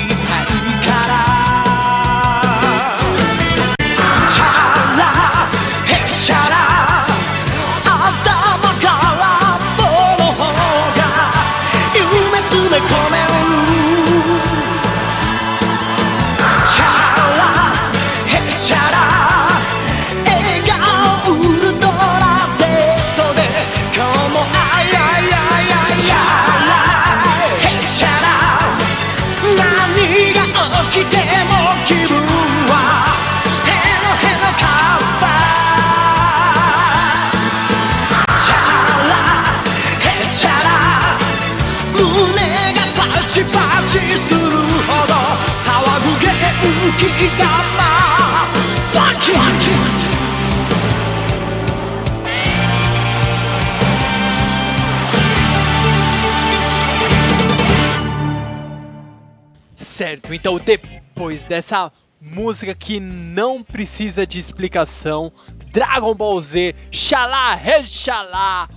[59.75, 65.33] Certo, então depois dessa música que não precisa de explicação,
[65.73, 68.69] Dragon Ball Z, Xalá, Rechalá,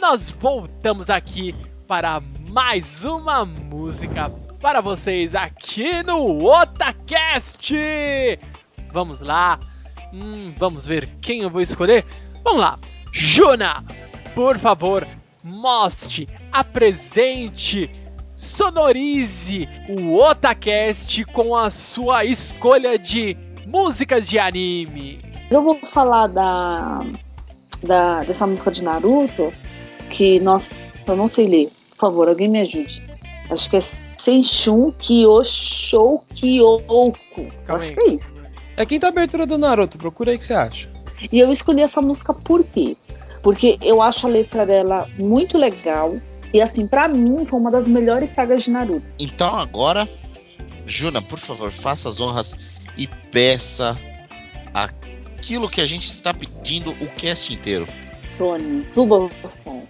[0.00, 1.54] nós voltamos aqui
[1.86, 4.30] para mais uma música
[4.62, 7.74] para vocês aqui no Otacast.
[8.92, 9.58] Vamos lá,
[10.12, 12.04] Hum, vamos ver quem eu vou escolher.
[12.44, 12.78] Vamos lá,
[13.12, 13.82] Juna,
[14.34, 15.06] por favor,
[15.42, 17.90] mostre, apresente
[18.36, 23.36] sonorize o Otacast com a sua escolha de
[23.66, 25.20] músicas de anime.
[25.50, 27.00] Eu vou falar da,
[27.82, 29.52] da dessa música de Naruto,
[30.10, 30.70] que, nossa,
[31.06, 31.70] eu não sei ler.
[31.90, 33.02] Por favor, alguém me ajude.
[33.48, 33.80] Acho que é
[34.22, 37.12] Senshun Kyosho Kyouko.
[37.66, 38.42] Calma Acho que é isso.
[38.76, 40.88] É quinta abertura do Naruto, procura aí o que você acha.
[41.30, 42.96] E eu escolhi essa música por quê?
[43.42, 46.16] Porque eu acho a letra dela muito legal.
[46.54, 49.02] E assim, pra mim, foi uma das melhores sagas de Naruto.
[49.18, 50.08] Então agora,
[50.86, 52.54] Juna, por favor, faça as honras
[52.96, 53.98] e peça
[54.72, 57.86] aquilo que a gente está pedindo o cast inteiro.
[58.38, 59.84] Tony, suba o som.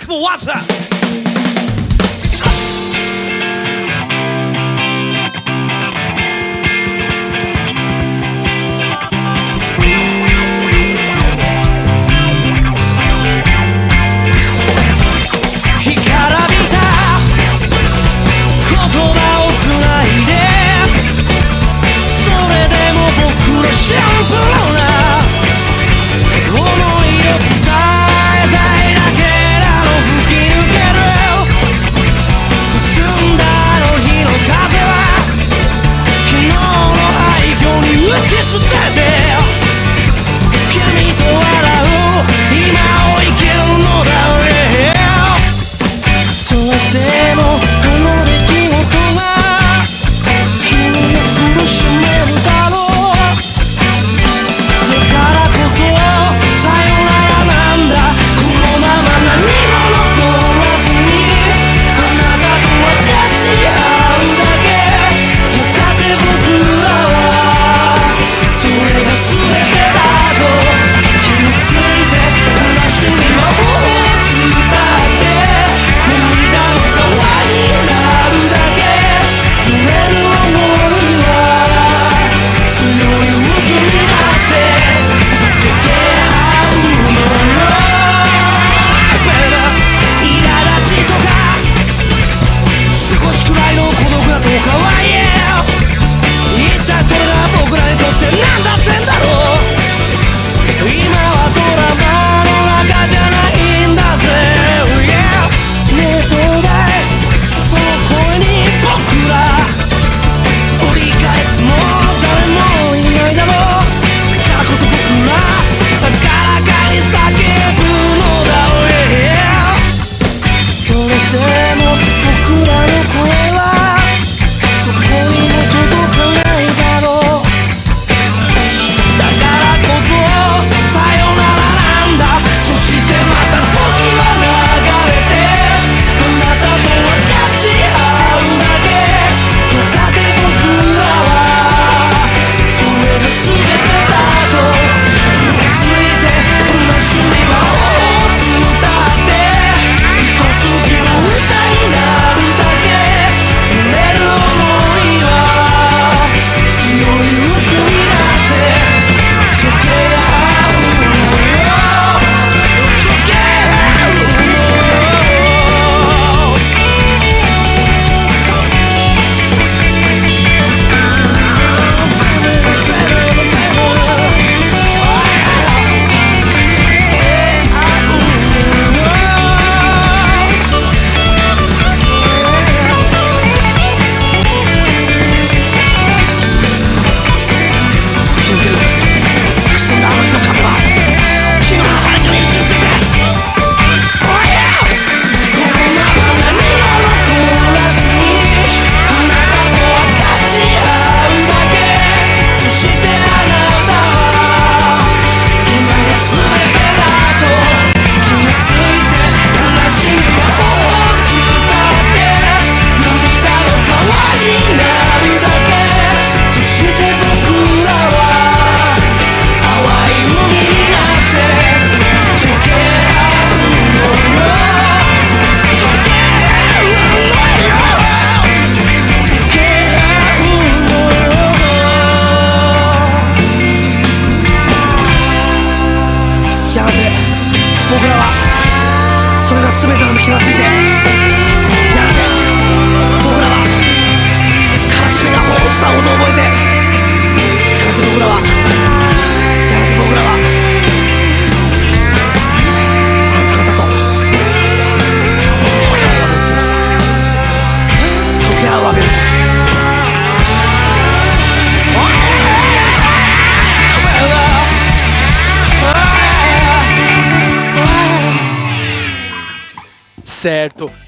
[0.00, 0.89] Come on, what's up?「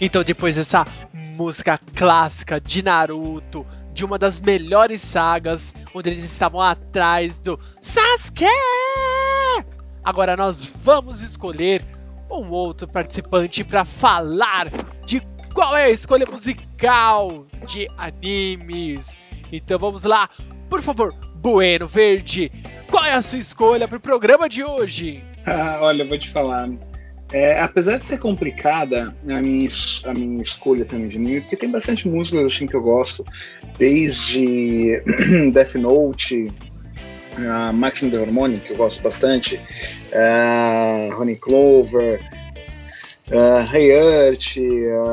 [0.04, 0.84] Então depois dessa
[1.14, 8.44] música clássica de Naruto, de uma das melhores sagas, onde eles estavam atrás do Sasuke.
[10.02, 11.84] Agora nós vamos escolher
[12.28, 14.66] um outro participante para falar
[15.06, 15.22] de
[15.54, 19.16] qual é a escolha musical de animes.
[19.52, 20.28] Então vamos lá,
[20.68, 22.50] por favor, Bueno Verde,
[22.90, 25.22] qual é a sua escolha para o programa de hoje?
[25.46, 26.68] Ah, olha, eu vou te falar.
[27.32, 29.68] É, apesar de ser complicada a minha,
[30.04, 33.24] a minha escolha também de anime, porque tem bastante músicas assim que eu gosto,
[33.78, 35.02] desde
[35.52, 36.52] Death Note,
[37.38, 39.58] a Maximum the Harmony, que eu gosto bastante,
[40.14, 42.20] a Honey Clover,
[43.30, 44.58] a Hey Earth,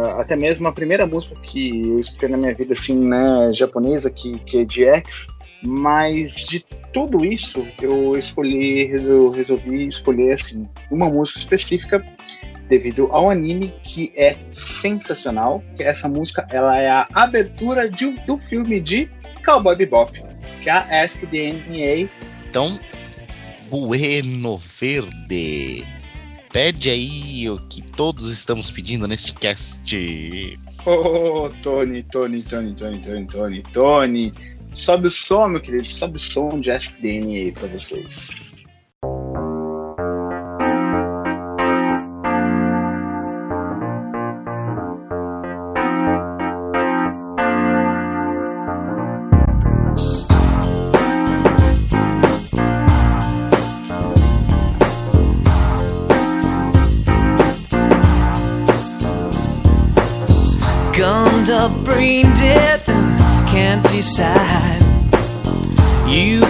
[0.05, 4.09] a- até mesmo a primeira música que eu escutei na minha vida assim, né, japonesa,
[4.09, 5.27] que, que é de X,
[5.61, 12.03] mas de tudo isso eu escolhi, eu resolvi escolher assim uma música específica
[12.69, 15.63] devido ao anime que é sensacional.
[15.75, 19.09] Que essa música ela é a abertura de, do filme de
[19.43, 20.11] Cowboy Bebop,
[20.61, 22.09] que é a Ask the NA.
[22.47, 22.79] Então,
[23.69, 25.85] Bueno Verde.
[26.51, 29.95] Pede aí o que todos estamos pedindo neste cast.
[30.85, 34.33] Ô, Tony, Tony, Tony, Tony, Tony, Tony, Tony.
[34.75, 38.49] Sobe o som, meu querido, sobe o som de the NA pra vocês.
[60.95, 61.49] Gummed
[66.09, 66.48] You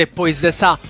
[0.00, 0.80] depois dessa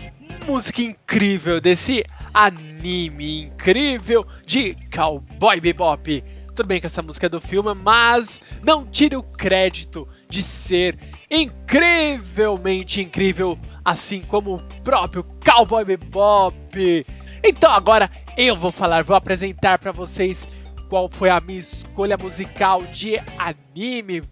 [0.47, 6.23] música incrível, desse anime incrível de Cowboy Bebop.
[6.55, 10.97] Tudo bem que essa música é do filme, mas não tire o crédito de ser
[11.29, 17.05] incrivelmente incrível, assim como o próprio Cowboy Bebop.
[17.43, 20.47] Então agora eu vou falar, vou apresentar para vocês
[20.89, 24.23] qual foi a minha escolha musical de anime.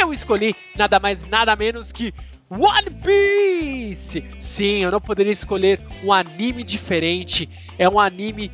[0.00, 2.14] Eu escolhi nada mais nada menos que
[2.48, 4.24] One Piece!
[4.40, 7.48] Sim, eu não poderia escolher um anime diferente.
[7.78, 8.50] É um anime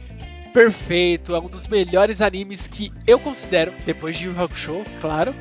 [0.53, 5.35] perfeito, é um dos melhores animes que eu considero, depois de Yu Hakusho, claro.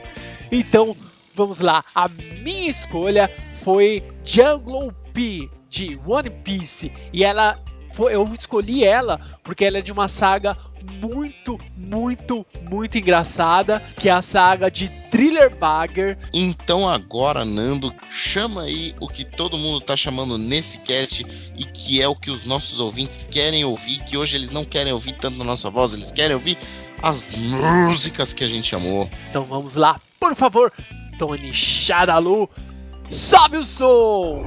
[0.51, 0.95] Então,
[1.33, 1.83] vamos lá.
[1.93, 3.29] A minha escolha
[3.63, 7.57] foi Jungle P de One Piece e ela
[7.93, 10.55] foi, eu escolhi ela porque ela é de uma saga
[10.93, 16.17] muito, muito, muito engraçada, que é a saga de Thriller Bagger.
[16.33, 21.25] Então agora, Nando, chama aí o que todo mundo tá chamando nesse cast
[21.57, 24.93] e que é o que os nossos ouvintes querem ouvir, que hoje eles não querem
[24.93, 26.57] ouvir tanto a nossa voz, eles querem ouvir
[27.01, 29.09] as músicas que a gente chamou.
[29.29, 30.71] Então vamos lá, por favor,
[31.17, 32.49] Tony Shadalu,
[33.11, 34.43] sobe o som!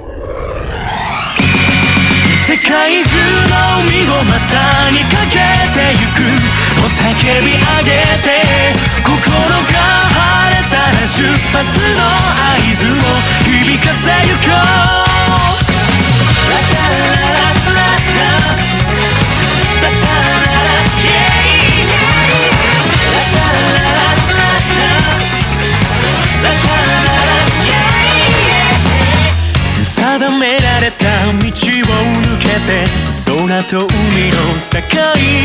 [2.48, 4.32] 世界中の海を股
[4.88, 6.24] にかけてゆく。
[6.24, 7.90] 雄たけび上げ
[8.24, 8.40] て
[9.04, 9.76] 心が
[10.08, 13.04] 晴れたら出発の合図を
[13.44, 14.56] 響かせゆこう。
[16.48, 17.84] ラララララ
[18.56, 18.67] ラ
[33.64, 35.42] と海の境目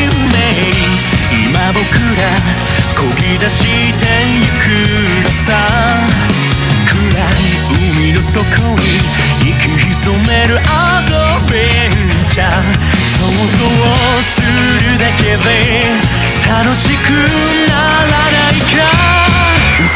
[1.47, 1.81] 今僕
[2.15, 2.21] ら
[2.95, 4.65] 漕ぎ出してゆく
[5.23, 5.49] のさ
[6.85, 8.85] 暗い海の底に
[9.41, 11.11] 息潜めるアド
[11.51, 12.61] ベンチャー
[13.01, 13.57] 想像
[14.21, 15.49] するだけで
[16.47, 17.09] 楽しく
[17.67, 18.77] ならないか。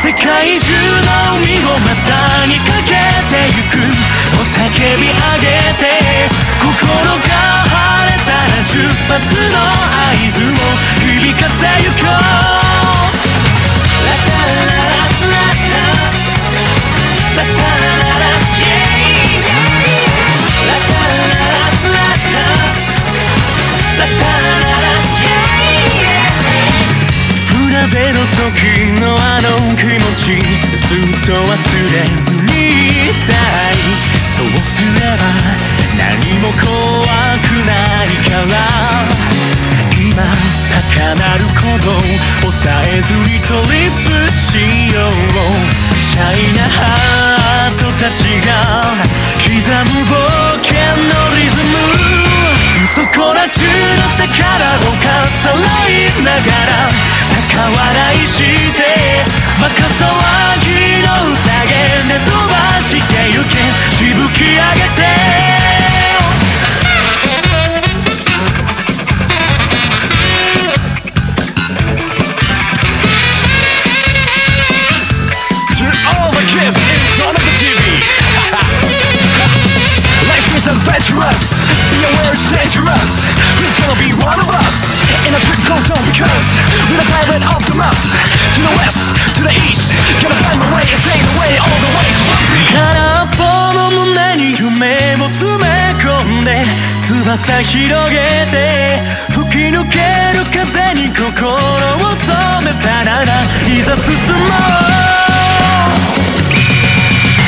[0.01, 2.93] 世界中の海を股にかけ
[3.30, 3.76] てゆく。
[3.78, 5.45] 雄たけび上げ
[5.78, 6.47] て。
[6.59, 7.27] 心が
[8.78, 9.18] 出発
[9.50, 9.98] の合
[10.30, 10.54] 図を
[11.02, 12.14] 響かせゆこう。
[14.06, 15.26] ラタラララタ
[17.18, 18.86] ラタラララ yeah
[20.68, 22.38] ラタラララタ
[23.98, 24.94] ラタラララ
[25.26, 26.22] yeah
[27.50, 28.46] 船出の時
[29.02, 30.38] のあの気持ち
[30.78, 33.34] ずっと忘れずにいた
[33.74, 33.87] い
[34.38, 35.26] そうすれば
[35.98, 36.62] 何も怖
[37.42, 37.74] くな
[38.04, 38.56] いから
[39.98, 40.22] 今
[40.70, 41.98] 高鳴る鼓動
[42.42, 44.62] 抑えずにトリップし
[44.94, 45.12] よう。
[46.04, 48.94] シャイなハートたちが
[49.42, 50.14] 刻む冒
[50.62, 51.74] 険のリズム。
[52.94, 55.56] そこら中の宝をかさら
[55.90, 57.27] いながら。
[57.70, 58.83] 笑いして
[59.61, 60.05] バカ騒
[60.61, 61.45] ぎの宴
[62.09, 63.57] で飛ばしてゆけ
[63.95, 65.03] しぶき上げて
[83.68, 86.47] He's gonna be one of us In a trip goes on because
[86.88, 88.15] We're the pilot Optimus
[88.55, 89.91] To the west, to the east
[90.24, 93.43] Gonna find my way and stay the way All the way to One Piece 空っぽ
[93.76, 96.07] の胸に夢を詰め込
[96.43, 96.63] んで
[97.03, 99.03] 翼広げて
[99.36, 99.99] 吹き抜け
[100.32, 104.47] る風に心を染めたならいざ進もう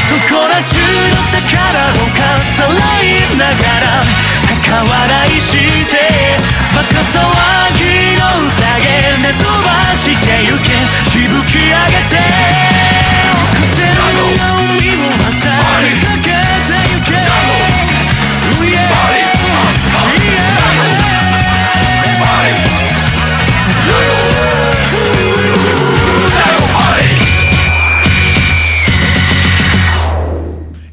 [0.04, 2.76] そこら中の宝をかさら
[3.08, 4.04] いながら
[4.68, 5.69] 高笑いし
[9.29, 10.73] 宴で飛ばしてゆけ
[11.11, 12.17] しぶき上げて
[13.53, 14.01] 風の
[14.65, 17.13] 海をまたかけてゆけ
[18.57, 18.95] Oh yeah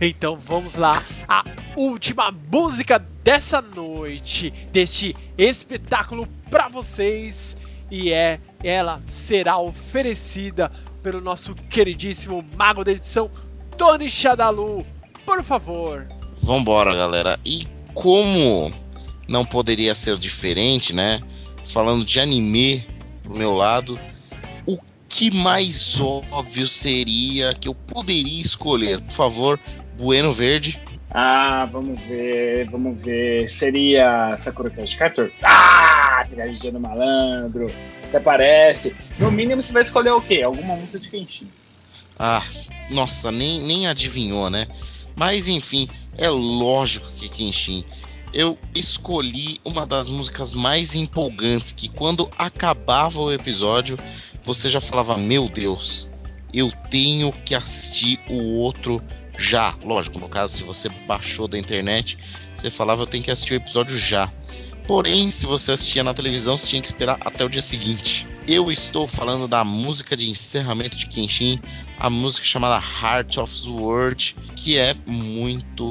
[0.04, 1.44] Então vamos lá, a
[1.76, 7.55] última música dessa noite, deste espetáculo pra vocês,
[7.91, 10.71] e é ela será oferecida
[11.03, 13.31] pelo nosso queridíssimo mago da edição,
[13.79, 14.85] Tony Shadalu.
[15.25, 16.07] Por favor.
[16.41, 17.39] Vambora, galera.
[17.45, 18.71] E como
[19.29, 21.21] não poderia ser diferente, né?
[21.65, 22.87] Falando de anime
[23.23, 23.99] pro meu lado,
[24.67, 24.79] o
[25.09, 29.01] que mais óbvio seria que eu poderia escolher?
[29.01, 29.61] Por favor,
[29.99, 30.81] Bueno Verde.
[31.11, 33.49] Ah, vamos ver, vamos ver.
[33.49, 35.31] Seria Sakura Card Captor?
[35.43, 36.06] Ah!
[36.17, 36.47] sabe, né?
[36.47, 37.71] Vigiando Malandro,
[38.05, 38.95] até parece.
[39.19, 40.43] No mínimo você vai escolher o quê?
[40.43, 41.51] Alguma música de quentinho.
[42.19, 42.43] Ah,
[42.91, 44.67] nossa, nem, nem adivinhou, né?
[45.15, 47.85] Mas enfim, é lógico que Kenshin.
[48.33, 53.97] Eu escolhi uma das músicas mais empolgantes que quando acabava o episódio,
[54.43, 56.11] você já falava: "Meu Deus,
[56.53, 59.03] eu tenho que assistir o outro
[59.39, 59.75] já".
[59.83, 62.19] Lógico, no caso se você baixou da internet,
[62.55, 64.31] você falava: "Eu tenho que assistir o episódio já".
[64.87, 68.27] Porém, se você assistia na televisão, você tinha que esperar até o dia seguinte.
[68.47, 71.61] Eu estou falando da música de encerramento de Kenshin,
[71.99, 75.91] a música chamada Heart of the World, que é muito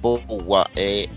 [0.00, 0.70] boa.
[0.76, 1.08] É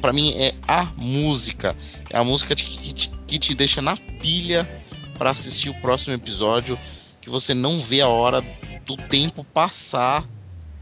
[0.00, 1.76] para mim é a música,
[2.10, 4.68] é a música que te, que te deixa na pilha
[5.18, 6.78] para assistir o próximo episódio,
[7.20, 8.42] que você não vê a hora
[8.84, 10.26] do tempo passar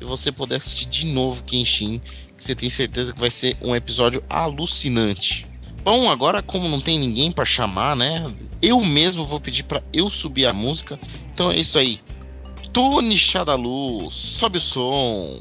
[0.01, 2.01] e você poder assistir de novo Kenshin
[2.39, 5.45] que você tem certeza que vai ser um episódio alucinante.
[5.85, 8.25] Bom, agora como não tem ninguém para chamar, né?
[8.63, 10.99] Eu mesmo vou pedir para eu subir a música.
[11.35, 12.01] Então é isso aí.
[12.73, 15.41] Tony Chadalu, sobe o som.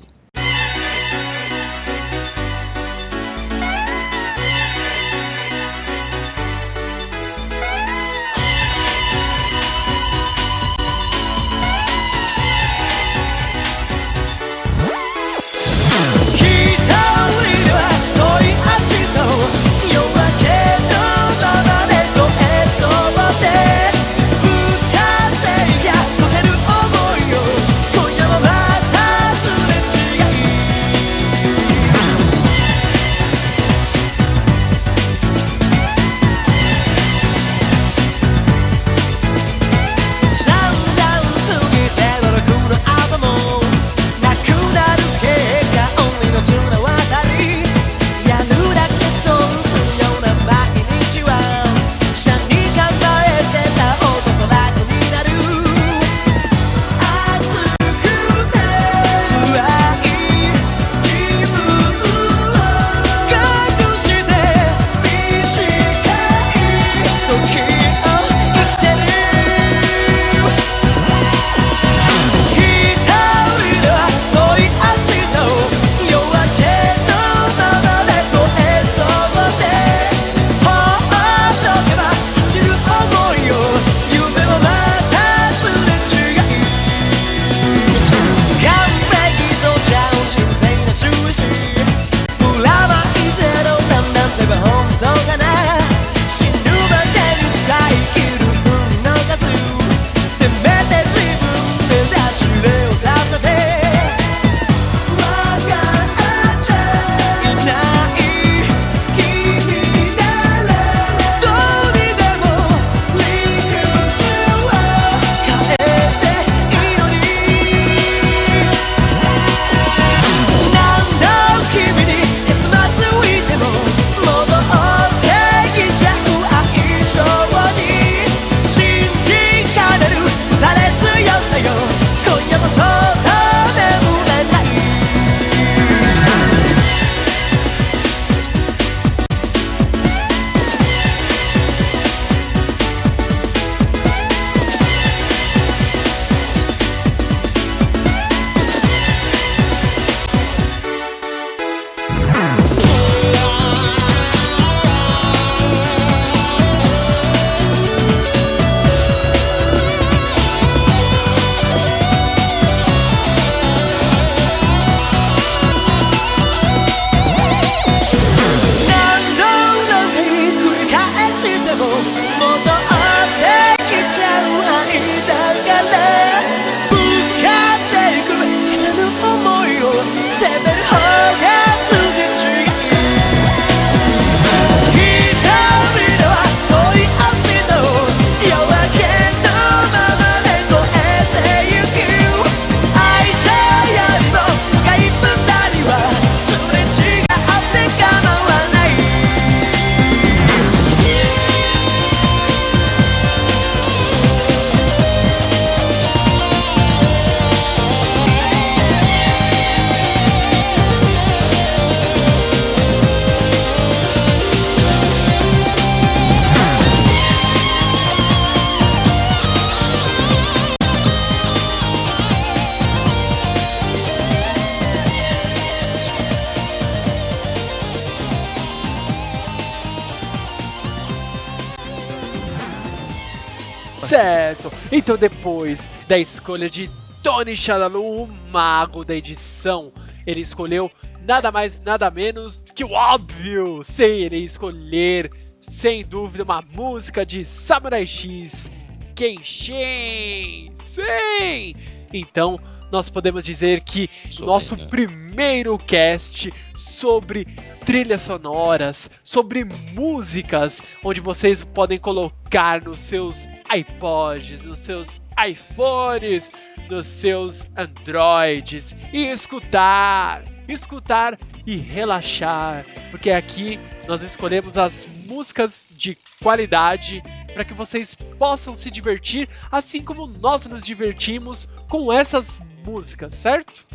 [235.08, 236.92] Então depois da escolha de
[237.24, 239.90] Tony Chalalu, o mago da edição,
[240.26, 240.92] ele escolheu
[241.24, 243.86] nada mais, nada menos que o óbvio.
[243.86, 245.32] Sim, ele escolher,
[245.62, 248.70] sem dúvida, uma música de Samurai X,
[249.16, 250.74] Kenshin.
[250.76, 251.74] Sim!
[252.12, 252.60] Então,
[252.92, 254.90] nós podemos dizer que Sou nosso bem, né?
[254.92, 257.46] primeiro cast sobre
[257.86, 266.52] trilhas sonoras, sobre músicas, onde vocês podem colocar nos seus iPods, nos seus iPhones,
[266.90, 276.18] nos seus Androids e escutar, escutar e relaxar, porque aqui nós escolhemos as músicas de
[276.42, 277.22] qualidade
[277.54, 283.86] para que vocês possam se divertir, assim como nós nos divertimos com essas músicas, certo?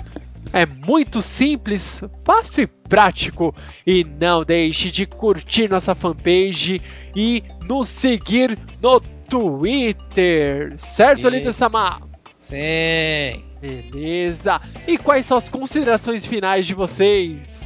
[0.53, 3.55] É muito simples, fácil e prático.
[3.87, 6.81] E não deixe de curtir nossa fanpage
[7.15, 10.75] e nos seguir no Twitter.
[10.77, 12.01] Certo, Linda Samar?
[12.37, 13.45] Sim.
[13.61, 14.61] Beleza.
[14.87, 17.65] E quais são as considerações finais de vocês?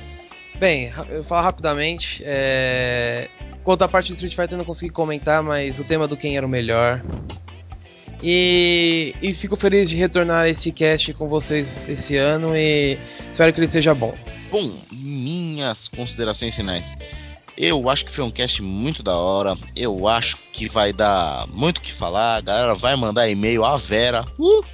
[0.58, 2.22] Bem, eu falar rapidamente.
[2.24, 3.28] É...
[3.62, 6.36] Quanto à parte do Street Fighter eu não consegui comentar, mas o tema do quem
[6.36, 7.02] era o melhor.
[8.22, 12.98] E, e fico feliz de retornar a esse cast com vocês esse ano e
[13.30, 14.14] espero que ele seja bom.
[14.50, 16.96] Bom, minhas considerações finais.
[17.56, 19.56] Eu acho que foi um cast muito da hora.
[19.76, 22.36] Eu acho que vai dar muito o que falar.
[22.36, 24.24] A galera vai mandar e-mail à Vera.
[24.38, 24.64] Uh!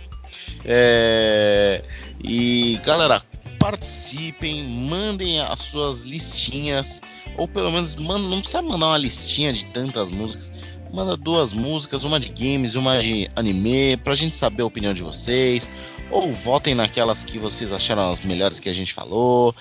[0.64, 1.82] É,
[2.23, 3.23] E galera,
[3.59, 7.01] participem, mandem as suas listinhas.
[7.36, 10.52] Ou pelo menos não precisa mandar uma listinha de tantas músicas.
[10.93, 14.95] Manda duas músicas, uma de games e uma de anime, pra gente saber a opinião
[14.95, 15.71] de vocês.
[16.11, 19.55] Ou votem naquelas que vocês acharam as melhores que a gente falou.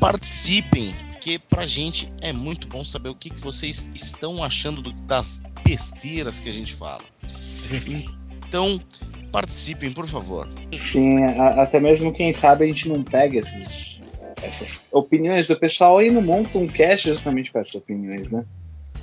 [0.00, 4.92] Participem, porque pra gente é muito bom saber o que, que vocês estão achando do-
[4.92, 7.02] das besteiras que a gente fala.
[8.48, 8.80] Então,
[9.30, 10.48] participem, por favor.
[10.76, 14.00] Sim, a- até mesmo quem sabe a gente não pega essas,
[14.42, 18.44] essas opiniões do pessoal e não monta um cast justamente para essas opiniões, né?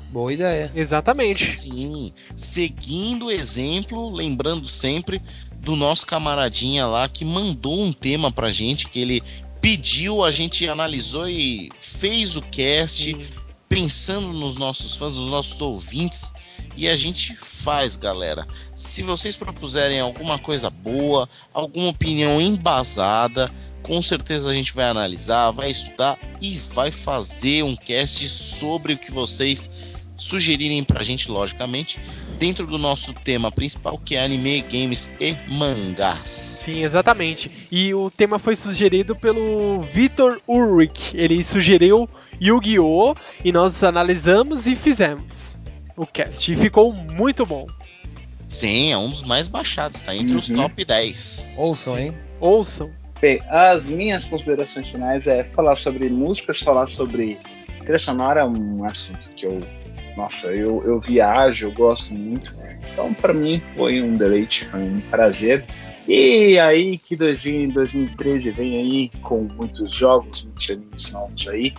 [0.09, 0.71] Boa ideia.
[0.75, 1.45] Exatamente.
[1.45, 5.21] Sim, seguindo o exemplo, lembrando sempre
[5.57, 9.21] do nosso camaradinha lá que mandou um tema pra gente que ele
[9.61, 13.15] pediu, a gente analisou e fez o cast
[13.67, 16.31] pensando nos nossos fãs, nos nossos ouvintes.
[16.75, 18.47] E a gente faz, galera.
[18.75, 23.51] Se vocês propuserem alguma coisa boa, alguma opinião embasada,
[23.81, 28.97] com certeza a gente vai analisar, vai estudar e vai fazer um cast sobre o
[28.97, 29.69] que vocês
[30.17, 31.99] sugerirem pra gente, logicamente,
[32.39, 36.61] dentro do nosso tema principal, que é anime, games e mangás.
[36.63, 37.49] Sim, exatamente.
[37.71, 41.15] E o tema foi sugerido pelo Vitor Ulrich.
[41.15, 42.09] Ele sugeriu
[42.41, 43.13] Yu-Gi-Oh!
[43.43, 45.57] e nós analisamos e fizemos
[45.95, 46.51] o cast.
[46.51, 47.65] E ficou muito bom.
[48.49, 50.55] Sim, é um dos mais baixados, tá entre os Uhum.
[50.57, 51.43] top 10.
[51.57, 52.13] Ouçam, hein?
[52.39, 52.89] Ouçam.
[53.19, 57.37] Bem, as minhas considerações finais é falar sobre músicas, falar sobre
[57.79, 59.59] trilha sonora, é um assunto que eu,
[60.17, 62.53] nossa, eu, eu viajo, eu gosto muito.
[62.91, 65.63] Então, para mim, foi um deleite, foi um prazer.
[66.07, 71.73] E aí que 2000 2013 vem aí com muitos jogos, muitos animes novos aí,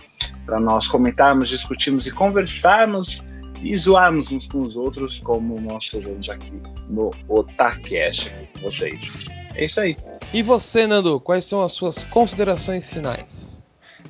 [0.45, 3.21] para nós comentarmos, discutirmos e conversarmos
[3.61, 6.53] e zoarmos uns com os outros, como nós fazemos aqui
[6.87, 9.25] no Otacast aqui com vocês.
[9.55, 9.97] É isso aí.
[10.33, 13.65] E você, Nando, quais são as suas considerações finais?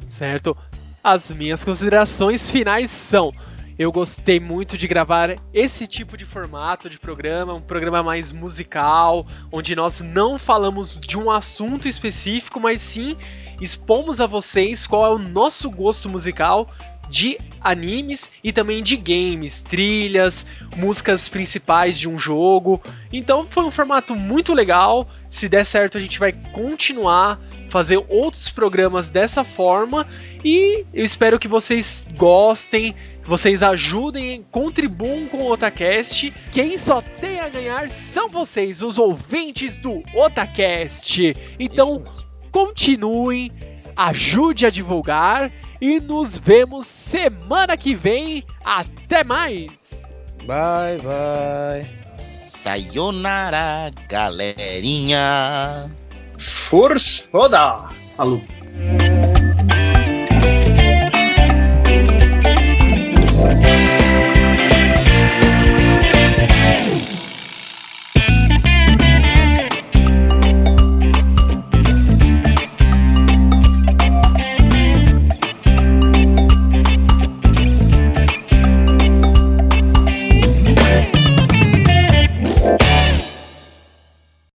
[0.06, 0.56] Certo?
[1.04, 3.34] As minhas considerações finais são:
[3.80, 9.26] eu gostei muito de gravar esse tipo de formato de programa, um programa mais musical,
[9.50, 13.16] onde nós não falamos de um assunto específico, mas sim
[13.62, 16.70] expomos a vocês qual é o nosso gosto musical
[17.10, 20.46] de animes e também de games, trilhas,
[20.76, 22.82] músicas principais de um jogo.
[23.14, 25.08] Então foi um formato muito legal.
[25.30, 27.40] Se der certo, a gente vai continuar
[27.70, 30.06] fazer outros programas dessa forma
[30.44, 32.96] e eu espero que vocês gostem,
[33.30, 36.34] vocês ajudem, contribuam com o Otacast.
[36.52, 41.36] Quem só tem a ganhar são vocês, os ouvintes do Otacast.
[41.60, 42.04] Então,
[42.52, 43.52] continuem,
[43.96, 48.44] ajude a divulgar e nos vemos semana que vem.
[48.66, 49.94] Até mais!
[50.46, 51.88] Bye, bye.
[52.48, 55.88] Sayonara, galerinha.
[56.68, 57.30] Força!
[57.32, 57.90] Roda!
[58.18, 58.42] Falou.